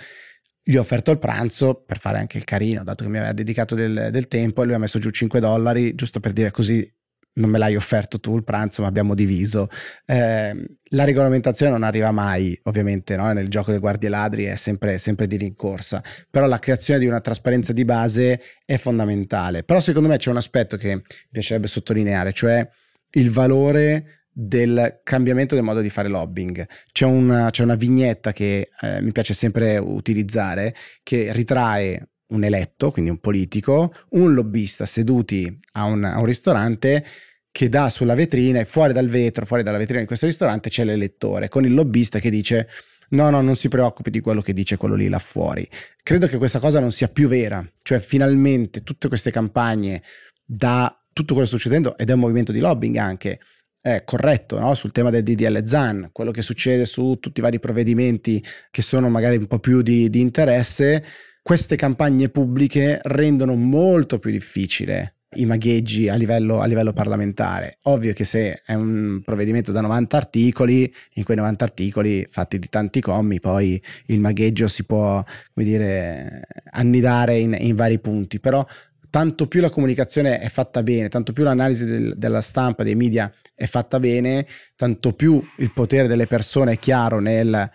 gli 0.63 0.75
ho 0.77 0.81
offerto 0.81 1.11
il 1.11 1.19
pranzo 1.19 1.83
per 1.85 1.99
fare 1.99 2.19
anche 2.19 2.37
il 2.37 2.45
carino, 2.45 2.83
dato 2.83 3.03
che 3.03 3.09
mi 3.09 3.17
aveva 3.17 3.33
dedicato 3.33 3.75
del, 3.75 4.09
del 4.11 4.27
tempo 4.27 4.61
e 4.63 4.65
lui 4.65 4.75
ha 4.75 4.79
messo 4.79 4.99
giù 4.99 5.09
5 5.09 5.39
dollari, 5.39 5.93
giusto 5.93 6.19
per 6.19 6.31
dire 6.31 6.51
così 6.51 6.89
non 7.35 7.49
me 7.49 7.57
l'hai 7.57 7.75
offerto 7.75 8.19
tu 8.19 8.35
il 8.35 8.43
pranzo, 8.43 8.81
ma 8.81 8.87
abbiamo 8.87 9.15
diviso. 9.15 9.67
Eh, 10.05 10.65
la 10.89 11.03
regolamentazione 11.03 11.71
non 11.71 11.83
arriva 11.83 12.11
mai, 12.11 12.57
ovviamente, 12.63 13.15
no? 13.15 13.31
nel 13.33 13.49
gioco 13.49 13.71
dei 13.71 13.79
guardie 13.79 14.09
ladri 14.09 14.43
è 14.43 14.55
sempre, 14.55 14.97
sempre, 14.97 15.25
di 15.25 15.37
rincorsa, 15.37 16.03
però 16.29 16.45
la 16.45 16.59
creazione 16.59 16.99
di 16.99 17.07
una 17.07 17.21
trasparenza 17.21 17.73
di 17.73 17.85
base 17.85 18.39
è 18.65 18.77
fondamentale. 18.77 19.63
Però 19.63 19.79
secondo 19.79 20.09
me 20.09 20.17
c'è 20.17 20.29
un 20.29 20.37
aspetto 20.37 20.77
che 20.77 21.01
piacerebbe 21.31 21.67
sottolineare, 21.67 22.33
cioè 22.33 22.67
il 23.15 23.31
valore 23.31 24.22
del 24.33 25.01
cambiamento 25.03 25.55
del 25.55 25.63
modo 25.63 25.79
di 25.79 25.89
fare 25.89 26.09
lobbying. 26.09 26.67
C'è 26.91 27.05
una, 27.05 27.49
c'è 27.51 27.63
una 27.63 27.75
vignetta 27.75 28.33
che 28.33 28.69
eh, 28.81 29.01
mi 29.01 29.11
piace 29.11 29.33
sempre 29.33 29.77
utilizzare 29.77 30.73
che 31.03 31.31
ritrae 31.31 32.09
un 32.27 32.43
eletto, 32.43 32.91
quindi 32.91 33.11
un 33.11 33.19
politico, 33.19 33.93
un 34.11 34.33
lobbista 34.33 34.85
seduti 34.85 35.55
a 35.73 35.85
un, 35.85 36.03
a 36.03 36.19
un 36.19 36.25
ristorante 36.25 37.05
che 37.51 37.69
dà 37.69 37.91
sulla 37.91 38.15
vetrina 38.15 38.59
e 38.59 38.65
fuori 38.65 38.93
dal 38.93 39.07
vetro, 39.07 39.45
fuori 39.45 39.61
dalla 39.61 39.77
vetrina 39.77 39.99
di 39.99 40.07
questo 40.07 40.25
ristorante 40.25 40.71
c'è 40.71 40.83
l'elettore 40.83 41.49
con 41.49 41.63
il 41.63 41.73
lobbista 41.75 42.17
che 42.17 42.31
dice 42.31 42.67
no, 43.09 43.29
no, 43.29 43.41
non 43.41 43.55
si 43.55 43.67
preoccupi 43.67 44.09
di 44.09 44.21
quello 44.21 44.41
che 44.41 44.53
dice 44.53 44.75
quello 44.75 44.95
lì 44.95 45.07
là 45.07 45.19
fuori. 45.19 45.67
Credo 46.01 46.25
che 46.25 46.37
questa 46.37 46.57
cosa 46.59 46.79
non 46.79 46.91
sia 46.91 47.07
più 47.09 47.27
vera, 47.27 47.63
cioè 47.83 47.99
finalmente 47.99 48.81
tutte 48.81 49.07
queste 49.07 49.29
campagne 49.29 50.01
da 50.43 50.97
tutto 51.13 51.33
quello 51.33 51.47
che 51.47 51.55
sta 51.55 51.57
succedendo 51.57 51.95
ed 51.95 52.09
è 52.09 52.13
un 52.13 52.19
movimento 52.19 52.51
di 52.51 52.59
lobbying 52.59 52.95
anche, 52.95 53.39
è 53.83 54.05
corretto 54.05 54.57
no? 54.57 54.73
sul 54.75 54.93
tema 54.93 55.09
del 55.09 55.23
DDL 55.23 55.65
ZAN, 55.65 56.09
quello 56.13 56.31
che 56.31 56.41
succede 56.41 56.85
su 56.85 57.17
tutti 57.19 57.41
i 57.41 57.43
vari 57.43 57.59
provvedimenti 57.59 58.41
che 58.71 58.81
sono 58.81 59.09
magari 59.09 59.35
un 59.35 59.45
po' 59.45 59.59
più 59.59 59.81
di, 59.81 60.09
di 60.09 60.21
interesse, 60.21 61.03
queste 61.41 61.75
campagne 61.75 62.29
pubbliche 62.29 63.01
rendono 63.03 63.55
molto 63.55 64.19
più 64.19 64.31
difficile 64.31 65.15
i 65.35 65.45
magheggi 65.45 66.07
a 66.07 66.15
livello, 66.15 66.61
a 66.61 66.65
livello, 66.65 66.93
parlamentare. 66.93 67.79
Ovvio 67.83 68.13
che 68.13 68.23
se 68.23 68.61
è 68.65 68.73
un 68.73 69.21
provvedimento 69.25 69.71
da 69.71 69.81
90 69.81 70.15
articoli, 70.15 70.93
in 71.13 71.23
quei 71.23 71.35
90 71.35 71.65
articoli 71.65 72.27
fatti 72.29 72.59
di 72.59 72.69
tanti 72.69 73.01
commi, 73.01 73.39
poi 73.39 73.81
il 74.05 74.19
magheggio 74.19 74.67
si 74.67 74.85
può, 74.85 75.23
come 75.53 75.65
dire, 75.65 76.43
annidare 76.71 77.39
in, 77.39 77.57
in 77.59 77.75
vari 77.75 77.99
punti, 77.99 78.39
però 78.39 78.65
tanto 79.13 79.47
più 79.47 79.61
la 79.61 79.69
comunicazione 79.69 80.39
è 80.39 80.49
fatta 80.49 80.81
bene, 80.81 81.07
tanto 81.07 81.33
più 81.33 81.43
l'analisi 81.43 81.85
del, 81.85 82.17
della 82.17 82.41
stampa, 82.41 82.81
dei 82.81 82.95
media 82.95 83.31
è 83.53 83.67
fatta 83.67 83.99
bene, 83.99 84.43
tanto 84.75 85.13
più 85.13 85.39
il 85.57 85.71
potere 85.71 86.07
delle 86.07 86.25
persone 86.25 86.71
è 86.71 86.79
chiaro 86.79 87.19
nel 87.19 87.69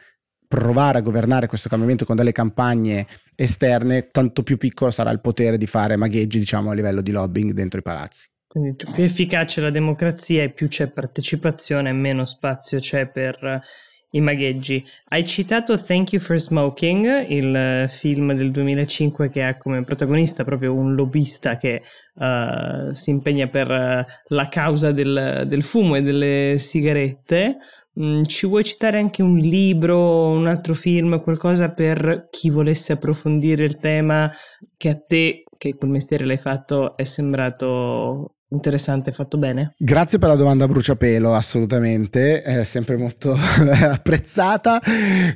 provare 0.48 0.98
a 0.98 1.01
governare 1.01 1.46
questo 1.46 1.68
cambiamento 1.68 2.05
con 2.05 2.16
delle 2.16 2.33
campagne 2.33 3.07
esterne, 3.37 4.09
tanto 4.11 4.42
più 4.42 4.57
piccolo 4.57 4.90
sarà 4.90 5.12
il 5.12 5.20
potere 5.20 5.59
di 5.59 5.68
fare 5.68 5.94
magheggi, 5.94 6.40
diciamo, 6.40 6.70
a 6.70 6.74
livello 6.74 7.03
di 7.03 7.12
lobbying 7.12 7.53
dentro 7.53 7.79
i 7.79 7.83
palazzi. 7.83 8.27
Quindi 8.48 8.74
più 8.74 9.05
efficace 9.05 9.61
la 9.61 9.70
democrazia 9.70 10.42
e 10.42 10.51
più 10.51 10.66
c'è 10.66 10.90
partecipazione, 10.90 11.92
meno 11.92 12.24
spazio 12.24 12.81
c'è 12.81 13.07
per 13.07 13.62
i 14.11 14.21
magheggi. 14.21 14.85
Hai 15.09 15.25
citato 15.27 15.83
Thank 15.83 16.12
You 16.12 16.23
for 16.23 16.38
Smoking, 16.38 17.27
il 17.29 17.87
film 17.88 18.33
del 18.33 18.51
2005 18.51 19.31
che 19.31 19.42
ha 19.42 19.57
come 19.59 19.85
protagonista 19.85 20.44
proprio 20.44 20.75
un 20.75 20.94
lobbista 20.94 21.57
che 21.57 21.83
uh, 22.14 22.92
si 22.92 23.11
impegna 23.11 23.49
per 23.49 23.71
uh, 23.71 24.35
la 24.35 24.49
causa 24.49 24.92
del, 24.92 25.44
del 25.47 25.62
fumo 25.62 25.97
e 25.97 26.03
delle 26.03 26.57
sigarette. 26.59 27.59
Mm, 28.01 28.23
ci 28.25 28.47
vuoi 28.47 28.64
citare 28.64 28.99
anche 28.99 29.23
un 29.23 29.37
libro, 29.37 30.31
un 30.31 30.47
altro 30.47 30.75
film, 30.75 31.21
qualcosa 31.21 31.73
per 31.73 32.29
chi 32.31 32.49
volesse 32.49 32.92
approfondire 32.92 33.64
il 33.64 33.79
tema 33.79 34.31
che 34.77 34.88
a 34.88 34.97
te, 34.97 35.42
che 35.59 35.75
quel 35.75 35.90
mestiere 35.90 36.25
l'hai 36.25 36.37
fatto, 36.37 36.97
è 36.97 37.05
sembrato 37.05 38.37
Interessante, 38.51 39.13
fatto 39.13 39.37
bene. 39.37 39.75
Grazie 39.77 40.19
per 40.19 40.31
la 40.31 40.35
domanda 40.35 40.67
bruciapelo, 40.67 41.35
assolutamente, 41.35 42.41
è 42.41 42.65
sempre 42.65 42.97
molto 42.97 43.37
apprezzata. 43.37 44.81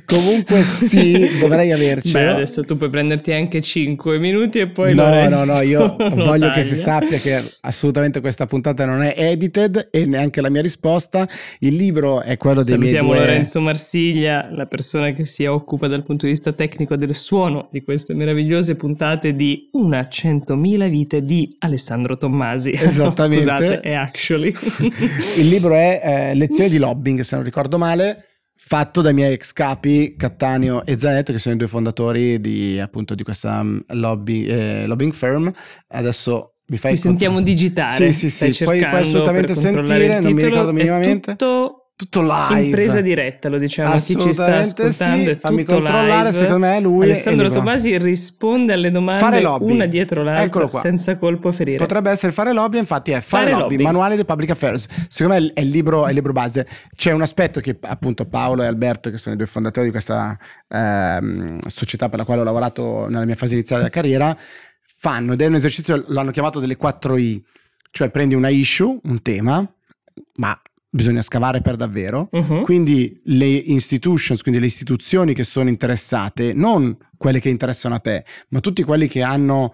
Comunque 0.03 0.61
sì, 0.63 1.29
dovrei 1.39 1.71
averci. 1.71 2.11
Beh, 2.11 2.25
adesso 2.29 2.63
tu 2.63 2.75
puoi 2.75 2.89
prenderti 2.89 3.31
anche 3.31 3.61
5 3.61 4.17
minuti 4.17 4.57
e 4.57 4.67
poi 4.67 4.95
No, 4.95 5.03
Lorenzo 5.03 5.45
no, 5.45 5.53
no, 5.53 5.61
io 5.61 5.95
voglio 6.09 6.23
taglia. 6.23 6.51
che 6.53 6.63
si 6.63 6.75
sappia 6.75 7.19
che 7.19 7.39
assolutamente 7.61 8.19
questa 8.19 8.47
puntata 8.47 8.83
non 8.85 9.03
è 9.03 9.13
edited 9.15 9.89
e 9.91 10.05
neanche 10.07 10.41
la 10.41 10.49
mia 10.49 10.63
risposta. 10.63 11.29
Il 11.59 11.75
libro 11.75 12.21
è 12.21 12.35
quello 12.37 12.63
dei 12.63 12.73
Salutiamo 12.73 13.09
miei 13.09 13.19
due... 13.19 13.27
Lorenzo 13.27 13.61
Marsiglia, 13.61 14.49
la 14.51 14.65
persona 14.65 15.11
che 15.11 15.25
si 15.25 15.45
occupa 15.45 15.85
dal 15.87 16.03
punto 16.03 16.25
di 16.25 16.31
vista 16.31 16.51
tecnico 16.51 16.95
del 16.95 17.13
suono 17.13 17.67
di 17.71 17.83
queste 17.83 18.15
meravigliose 18.15 18.75
puntate 18.75 19.35
di 19.35 19.69
Una 19.73 20.09
centomila 20.09 20.87
vite 20.87 21.23
di 21.23 21.55
Alessandro 21.59 22.17
Tommasi. 22.17 22.71
Esatto 22.71 23.02
Esattamente. 23.05 23.43
Scusate, 23.43 23.79
è 23.81 23.93
actually. 23.93 24.53
Il 25.37 25.47
libro 25.47 25.75
è 25.75 26.01
eh, 26.03 26.33
Lezioni 26.35 26.69
di 26.69 26.77
lobbying, 26.77 27.19
se 27.21 27.35
non 27.35 27.43
ricordo 27.43 27.77
male, 27.77 28.25
fatto 28.55 29.01
dai 29.01 29.13
miei 29.13 29.33
ex 29.33 29.51
capi 29.53 30.15
Cattaneo 30.15 30.85
e 30.85 30.97
Zanetto, 30.97 31.31
che 31.31 31.39
sono 31.39 31.55
i 31.55 31.57
due 31.57 31.67
fondatori 31.67 32.39
di, 32.39 32.79
appunto, 32.79 33.15
di 33.15 33.23
questa 33.23 33.63
mm, 33.63 33.79
lobby, 33.87 34.45
eh, 34.45 34.85
lobbying 34.87 35.13
firm. 35.13 35.51
Adesso 35.87 36.55
mi 36.67 36.77
fai 36.77 36.93
Ti 36.93 36.97
sentiamo 36.97 37.41
digitare. 37.41 38.11
Sì, 38.11 38.29
sì, 38.29 38.51
sì. 38.53 38.63
Poi 38.63 38.79
puoi 38.79 39.01
assolutamente 39.01 39.53
sentire, 39.55 40.19
non 40.19 40.33
mi 40.33 40.43
ricordo 40.43 40.71
minimamente. 40.73 41.31
Tutto 41.31 41.82
tutto 41.95 42.21
live. 42.21 42.61
Impresa 42.61 43.01
diretta, 43.01 43.49
lo 43.49 43.57
diciamo 43.57 43.93
a 43.93 43.99
chi 43.99 44.17
ci 44.17 44.33
sta 44.33 44.57
ascoltando. 44.57 45.29
Sì. 45.29 45.35
Fammi 45.35 45.63
controllare, 45.63 46.29
live. 46.29 46.31
secondo 46.31 46.65
me 46.65 46.79
lui. 46.79 47.03
Alessandro 47.05 47.49
Tomasi 47.49 47.97
risponde 47.97 48.73
alle 48.73 48.91
domande 48.91 49.45
una 49.59 49.85
dietro 49.85 50.23
l'altra 50.23 50.67
senza 50.69 51.17
colpo 51.17 51.51
ferire. 51.51 51.77
Potrebbe 51.77 52.09
essere 52.09 52.31
fare 52.31 52.51
lobby, 52.51 52.79
infatti 52.79 53.11
è 53.11 53.21
fare, 53.21 53.45
fare 53.45 53.51
lobby, 53.51 53.75
lobby, 53.75 53.83
manuale 53.83 54.15
di 54.15 54.25
public 54.25 54.49
affairs. 54.49 54.87
Secondo 55.07 55.39
me 55.39 55.51
è 55.53 55.61
il, 55.61 55.69
libro, 55.69 56.05
è 56.05 56.09
il 56.09 56.15
libro 56.15 56.33
base. 56.33 56.67
C'è 56.95 57.11
un 57.11 57.21
aspetto 57.21 57.59
che 57.59 57.77
appunto 57.81 58.25
Paolo 58.25 58.63
e 58.63 58.65
Alberto, 58.65 59.09
che 59.11 59.17
sono 59.17 59.35
i 59.35 59.37
due 59.37 59.47
fondatori 59.47 59.85
di 59.85 59.91
questa 59.91 60.37
ehm, 60.67 61.59
società 61.67 62.09
per 62.09 62.17
la 62.19 62.25
quale 62.25 62.41
ho 62.41 62.43
lavorato 62.43 63.07
nella 63.07 63.25
mia 63.25 63.35
fase 63.35 63.53
iniziale 63.53 63.83
della 63.83 63.93
carriera, 63.93 64.35
fanno 64.81 65.33
ed 65.33 65.41
è 65.41 65.45
un 65.45 65.55
esercizio, 65.55 66.03
l'hanno 66.07 66.31
chiamato 66.31 66.59
delle 66.59 66.75
4 66.75 67.17
I, 67.17 67.43
cioè 67.91 68.09
prendi 68.09 68.33
una 68.33 68.49
issue, 68.49 68.99
un 69.03 69.21
tema, 69.21 69.65
ma 70.35 70.59
bisogna 70.93 71.23
scavare 71.23 71.61
per 71.61 71.75
davvero. 71.75 72.29
Uh-huh. 72.31 72.61
Quindi 72.61 73.19
le 73.25 73.47
institutions, 73.47 74.43
quindi 74.43 74.59
le 74.59 74.67
istituzioni 74.67 75.33
che 75.33 75.43
sono 75.43 75.69
interessate, 75.69 76.53
non 76.53 76.95
quelle 77.17 77.39
che 77.39 77.49
interessano 77.49 77.95
a 77.95 77.99
te, 77.99 78.23
ma 78.49 78.59
tutti 78.59 78.83
quelli 78.83 79.07
che 79.07 79.23
hanno 79.23 79.73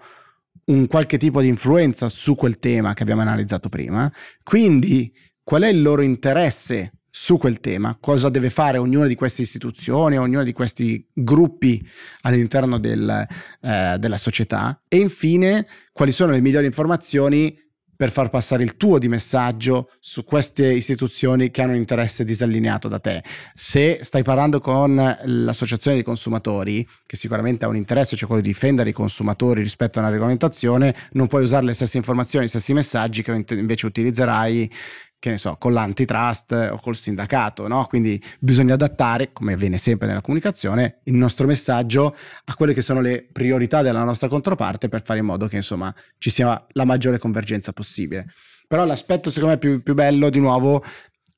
un 0.66 0.86
qualche 0.86 1.18
tipo 1.18 1.42
di 1.42 1.48
influenza 1.48 2.08
su 2.08 2.34
quel 2.34 2.58
tema 2.58 2.94
che 2.94 3.02
abbiamo 3.02 3.20
analizzato 3.20 3.68
prima. 3.68 4.10
Quindi 4.42 5.12
qual 5.42 5.62
è 5.62 5.68
il 5.68 5.82
loro 5.82 6.00
interesse 6.00 6.92
su 7.12 7.36
quel 7.36 7.60
tema, 7.60 7.98
cosa 8.00 8.30
deve 8.30 8.50
fare 8.50 8.78
ognuna 8.78 9.06
di 9.06 9.16
queste 9.16 9.42
istituzioni, 9.42 10.16
ognuno 10.16 10.44
di 10.44 10.52
questi 10.52 11.06
gruppi 11.12 11.86
all'interno 12.22 12.78
del, 12.78 13.26
eh, 13.60 13.96
della 13.98 14.16
società 14.16 14.80
e 14.88 14.98
infine 14.98 15.66
quali 15.92 16.12
sono 16.12 16.32
le 16.32 16.40
migliori 16.40 16.66
informazioni 16.66 17.54
per 18.00 18.10
far 18.10 18.30
passare 18.30 18.62
il 18.62 18.78
tuo 18.78 18.98
di 18.98 19.08
messaggio 19.08 19.90
su 20.00 20.24
queste 20.24 20.72
istituzioni 20.72 21.50
che 21.50 21.60
hanno 21.60 21.72
un 21.72 21.76
interesse 21.76 22.24
disallineato 22.24 22.88
da 22.88 22.98
te. 22.98 23.22
Se 23.52 23.98
stai 24.00 24.22
parlando 24.22 24.58
con 24.58 24.94
l'associazione 25.22 25.96
dei 25.96 26.04
consumatori, 26.06 26.88
che 27.04 27.16
sicuramente 27.16 27.66
ha 27.66 27.68
un 27.68 27.76
interesse, 27.76 28.16
cioè 28.16 28.26
quello 28.26 28.40
di 28.40 28.48
difendere 28.48 28.88
i 28.88 28.94
consumatori 28.94 29.60
rispetto 29.60 29.98
a 29.98 30.00
una 30.00 30.10
regolamentazione, 30.10 30.94
non 31.12 31.26
puoi 31.26 31.42
usare 31.42 31.66
le 31.66 31.74
stesse 31.74 31.98
informazioni, 31.98 32.46
gli 32.46 32.48
stessi 32.48 32.72
messaggi 32.72 33.22
che 33.22 33.44
invece 33.50 33.84
utilizzerai 33.84 34.72
che 35.20 35.30
ne 35.30 35.36
so, 35.36 35.56
con 35.56 35.74
l'antitrust 35.74 36.70
o 36.72 36.80
col 36.80 36.96
sindacato, 36.96 37.68
no? 37.68 37.84
Quindi 37.84 38.20
bisogna 38.40 38.72
adattare, 38.74 39.32
come 39.32 39.52
avviene 39.52 39.76
sempre 39.76 40.08
nella 40.08 40.22
comunicazione, 40.22 41.00
il 41.04 41.14
nostro 41.14 41.46
messaggio 41.46 42.16
a 42.46 42.54
quelle 42.56 42.72
che 42.72 42.80
sono 42.80 43.02
le 43.02 43.28
priorità 43.30 43.82
della 43.82 44.02
nostra 44.02 44.28
controparte 44.28 44.88
per 44.88 45.02
fare 45.04 45.18
in 45.18 45.26
modo 45.26 45.46
che 45.46 45.56
insomma 45.56 45.94
ci 46.16 46.30
sia 46.30 46.66
la 46.70 46.84
maggiore 46.86 47.18
convergenza 47.18 47.72
possibile. 47.74 48.32
Però 48.66 48.86
l'aspetto 48.86 49.28
secondo 49.28 49.54
me 49.54 49.60
più, 49.60 49.82
più 49.82 49.92
bello 49.92 50.30
di 50.30 50.40
nuovo 50.40 50.82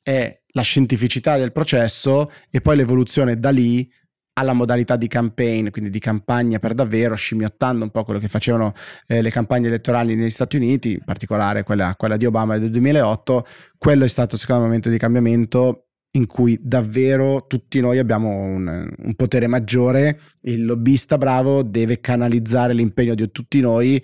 è 0.00 0.40
la 0.54 0.62
scientificità 0.62 1.36
del 1.36 1.50
processo 1.50 2.30
e 2.50 2.60
poi 2.60 2.76
l'evoluzione 2.76 3.38
da 3.38 3.50
lì 3.50 3.90
alla 4.34 4.52
modalità 4.52 4.96
di 4.96 5.08
campaign, 5.08 5.68
quindi 5.70 5.90
di 5.90 5.98
campagna 5.98 6.58
per 6.58 6.74
davvero, 6.74 7.14
scimmiottando 7.14 7.84
un 7.84 7.90
po' 7.90 8.04
quello 8.04 8.20
che 8.20 8.28
facevano 8.28 8.72
eh, 9.06 9.20
le 9.20 9.30
campagne 9.30 9.66
elettorali 9.66 10.14
negli 10.14 10.30
Stati 10.30 10.56
Uniti, 10.56 10.92
in 10.92 11.04
particolare 11.04 11.62
quella, 11.62 11.94
quella 11.96 12.16
di 12.16 12.26
Obama 12.26 12.56
del 12.58 12.70
2008, 12.70 13.46
quello 13.76 14.04
è 14.04 14.08
stato 14.08 14.36
secondo 14.36 14.62
me 14.62 14.66
un 14.66 14.72
momento 14.72 14.90
di 14.90 14.98
cambiamento 14.98 15.86
in 16.14 16.26
cui 16.26 16.58
davvero 16.60 17.46
tutti 17.46 17.80
noi 17.80 17.98
abbiamo 17.98 18.28
un, 18.28 18.90
un, 18.96 19.14
potere 19.14 19.46
maggiore, 19.46 20.20
il 20.42 20.64
lobbista 20.64 21.16
bravo 21.16 21.62
deve 21.62 22.00
canalizzare 22.00 22.74
l'impegno 22.74 23.14
di 23.14 23.30
tutti 23.30 23.60
noi 23.60 24.02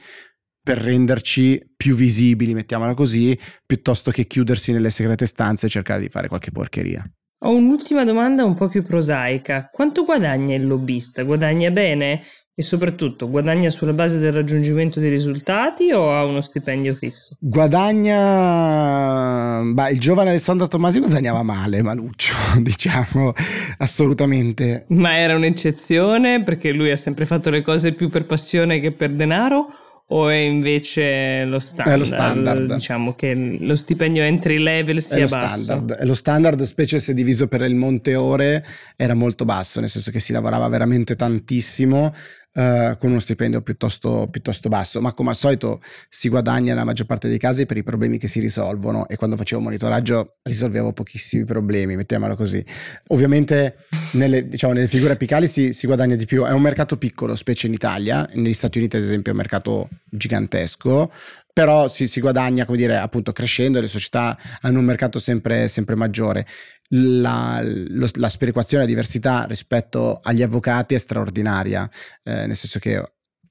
per 0.63 0.79
renderci 0.79 1.73
più 1.77 1.95
visibili, 1.95 2.55
mettiamola 2.55 2.95
così, 2.95 3.39
piuttosto 3.65 4.11
che 4.11 4.27
chiudersi 4.27 4.73
nelle 4.73 4.91
segrete 4.91 5.27
stanze 5.27 5.67
e 5.67 5.71
cercare 5.71 6.01
di 6.01 6.09
fare 6.09 6.29
qualche 6.29 6.51
porcheria. 6.51 7.11
Ho 7.43 7.55
un'ultima 7.55 8.05
domanda 8.05 8.45
un 8.45 8.57
po' 8.57 8.67
più 8.67 8.83
prosaica. 8.83 9.69
Quanto 9.71 10.05
guadagna 10.05 10.57
il 10.57 10.67
lobbista? 10.67 11.23
Guadagna 11.23 11.71
bene? 11.71 12.21
E 12.53 12.63
soprattutto, 12.63 13.31
guadagna 13.31 13.71
sulla 13.71 13.93
base 13.93 14.19
del 14.19 14.33
raggiungimento 14.33 14.99
dei 14.99 15.09
risultati 15.09 15.93
o 15.93 16.13
ha 16.13 16.25
uno 16.25 16.41
stipendio 16.41 16.95
fisso? 16.95 17.37
Guadagna... 17.39 18.19
Beh, 19.73 19.93
il 19.93 20.01
giovane 20.01 20.31
Alessandro 20.31 20.67
Tomasi 20.67 20.99
guadagnava 20.99 21.45
male, 21.45 21.81
Maluccio, 21.81 22.35
diciamo, 22.59 23.33
assolutamente. 23.79 24.87
Ma 24.89 25.17
era 25.17 25.37
un'eccezione 25.37 26.43
perché 26.43 26.73
lui 26.73 26.91
ha 26.91 26.97
sempre 26.97 27.25
fatto 27.25 27.51
le 27.51 27.63
cose 27.63 27.93
più 27.93 28.09
per 28.09 28.27
passione 28.27 28.81
che 28.81 28.91
per 28.91 29.13
denaro? 29.13 29.69
O 30.11 30.29
è 30.29 30.37
invece 30.37 31.45
lo 31.45 31.59
standard? 31.59 31.95
È 31.95 31.99
lo 31.99 32.05
standard. 32.05 32.75
Diciamo 32.75 33.15
che 33.15 33.57
lo 33.61 33.77
stipendio 33.77 34.23
entry 34.23 34.59
level 34.59 35.03
sia 35.03 35.25
è 35.25 35.29
basso. 35.29 35.63
Standard. 35.63 35.99
È 35.99 36.05
lo 36.05 36.15
standard, 36.15 36.63
specie 36.63 37.01
se 37.01 37.13
diviso 37.13 37.49
per 37.49 37.63
il 37.63 37.75
monte 37.75 38.15
ore, 38.15 38.65
era 38.97 39.15
molto 39.15 39.45
basso, 39.45 39.81
nel 39.81 39.89
senso 39.89 40.11
che 40.11 40.21
si 40.21 40.33
lavorava 40.33 40.69
veramente 40.69 41.17
tantissimo 41.17 42.15
eh, 42.59 42.97
con 42.99 43.11
uno 43.11 43.21
stipendio 43.21 43.63
piuttosto, 43.63 44.27
piuttosto, 44.29 44.69
basso, 44.69 45.01
ma 45.01 45.13
come 45.13 45.31
al 45.31 45.37
solito 45.37 45.81
si 46.09 46.29
guadagna 46.29 46.73
nella 46.73 46.85
maggior 46.85 47.07
parte 47.07 47.29
dei 47.29 47.39
casi 47.39 47.67
per 47.67 47.77
i 47.77 47.85
problemi 47.85 48.19
che 48.19 48.27
si 48.27 48.41
risolvono 48.41 49.07
e 49.07 49.15
quando 49.15 49.37
facevo 49.37 49.61
monitoraggio 49.61 50.39
risolvevo 50.43 50.93
pochissimi 50.93 51.45
problemi, 51.45 51.95
mettiamolo 51.95 52.35
così. 52.35 52.65
Ovviamente 53.09 53.85
nelle, 54.15 54.49
diciamo, 54.49 54.73
nelle 54.73 54.89
figure 54.89 55.13
apicali 55.13 55.47
si, 55.47 55.73
si, 55.73 55.87
guadagna 55.87 56.17
di 56.17 56.25
più, 56.25 56.43
è 56.43 56.51
un 56.51 56.63
mercato 56.63 56.97
piccolo, 56.97 57.37
specie 57.37 57.69
in 57.69 57.75
Italia, 57.75 58.29
negli 58.33 58.55
Stati 58.55 58.79
Uniti 58.79 58.97
ad 58.97 59.03
esempio 59.03 59.31
è 59.31 59.35
un 59.35 59.41
mercato 59.41 59.89
gigantesco, 60.11 61.13
però 61.59 61.89
si, 61.89 62.07
si 62.07 62.21
guadagna, 62.21 62.65
come 62.65 62.77
dire, 62.77 62.99
appunto 62.99 63.33
crescendo, 63.33 63.81
le 63.81 63.89
società 63.89 64.39
hanno 64.61 64.79
un 64.79 64.85
mercato 64.85 65.19
sempre, 65.19 65.67
sempre 65.67 65.97
maggiore 65.97 66.47
la, 66.91 67.61
lo, 67.65 68.09
la 68.15 68.29
sperequazione, 68.29 68.85
la 68.85 68.89
diversità 68.89 69.45
rispetto 69.45 70.21
agli 70.23 70.43
avvocati 70.43 70.95
è 70.95 70.99
straordinaria, 70.99 71.91
eh, 72.23 72.47
nel 72.47 72.55
senso 72.55 72.79
che 72.79 73.03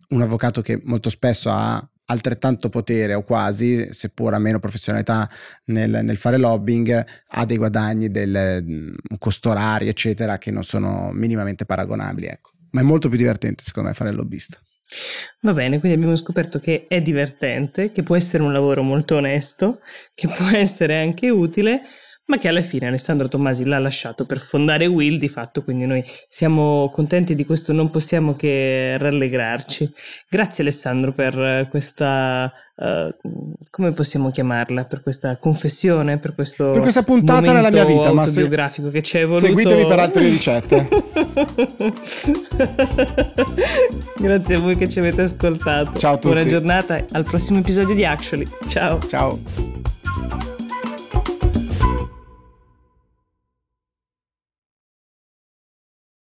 un 0.07 0.21
avvocato 0.21 0.61
che 0.61 0.79
molto 0.85 1.09
spesso 1.09 1.49
ha 1.49 1.85
altrettanto 2.05 2.69
potere 2.69 3.13
o 3.13 3.23
quasi, 3.23 3.89
seppur 3.91 4.33
a 4.33 4.39
meno 4.39 4.59
professionalità 4.59 5.29
nel, 5.65 5.99
nel 6.01 6.15
fare 6.15 6.37
lobbying, 6.37 7.05
ha 7.27 7.45
dei 7.45 7.57
guadagni, 7.57 8.09
del 8.09 8.63
um, 8.65 9.17
costo 9.19 9.49
orario, 9.49 9.89
eccetera, 9.89 10.37
che 10.37 10.51
non 10.51 10.63
sono 10.63 11.11
minimamente 11.11 11.65
paragonabili. 11.65 12.27
Ecco. 12.27 12.51
Ma 12.71 12.79
è 12.79 12.83
molto 12.85 13.09
più 13.09 13.17
divertente, 13.17 13.65
secondo 13.65 13.89
me, 13.89 13.95
fare 13.95 14.11
il 14.11 14.15
lobbista. 14.15 14.57
Va 15.41 15.53
bene, 15.53 15.79
quindi 15.79 15.97
abbiamo 15.97 16.15
scoperto 16.15 16.59
che 16.59 16.85
è 16.87 17.01
divertente, 17.01 17.91
che 17.91 18.03
può 18.03 18.15
essere 18.15 18.43
un 18.43 18.51
lavoro 18.53 18.81
molto 18.83 19.15
onesto, 19.15 19.79
che 20.13 20.27
può 20.27 20.47
essere 20.53 20.97
anche 20.99 21.29
utile, 21.29 21.81
ma 22.27 22.37
che 22.37 22.47
alla 22.49 22.61
fine 22.61 22.87
Alessandro 22.87 23.27
Tommasi 23.29 23.63
l'ha 23.63 23.79
lasciato 23.79 24.25
per 24.25 24.39
fondare 24.39 24.85
Will 24.85 25.17
di 25.17 25.29
fatto, 25.29 25.63
quindi 25.63 25.85
noi 25.85 26.03
siamo 26.27 26.89
contenti 26.89 27.35
di 27.35 27.45
questo, 27.45 27.71
non 27.71 27.89
possiamo 27.89 28.35
che 28.35 28.97
rallegrarci. 28.97 29.89
Grazie 30.27 30.63
Alessandro 30.63 31.13
per 31.13 31.67
questa, 31.69 32.51
uh, 32.75 33.15
come 33.69 33.93
possiamo 33.93 34.29
chiamarla, 34.29 34.83
per 34.83 35.03
questa 35.03 35.37
confessione, 35.37 36.17
per 36.17 36.35
questo 36.35 36.71
per 36.71 36.81
questa 36.81 37.03
puntata 37.03 37.53
nella 37.53 37.71
mia 37.71 37.85
vita, 37.85 38.11
ma 38.11 38.25
se... 38.25 38.49
che 38.91 39.01
ci 39.01 39.17
hai 39.17 39.25
voluto. 39.25 39.45
Seguitemi 39.45 39.85
per 39.85 39.99
altre 39.99 40.23
ricette. 40.23 40.87
Grazie 44.19 44.55
a 44.55 44.59
voi 44.59 44.75
che 44.75 44.89
ci 44.89 44.99
avete 44.99 45.21
ascoltato. 45.21 45.97
Ciao 45.97 46.15
a 46.15 46.17
tutti. 46.17 46.27
Buona 46.27 46.45
giornata, 46.45 47.05
al 47.11 47.23
prossimo 47.23 47.59
episodio 47.59 47.95
di 47.95 48.03
Actually. 48.03 48.47
Ciao. 48.67 48.99
Ciao. 49.07 50.56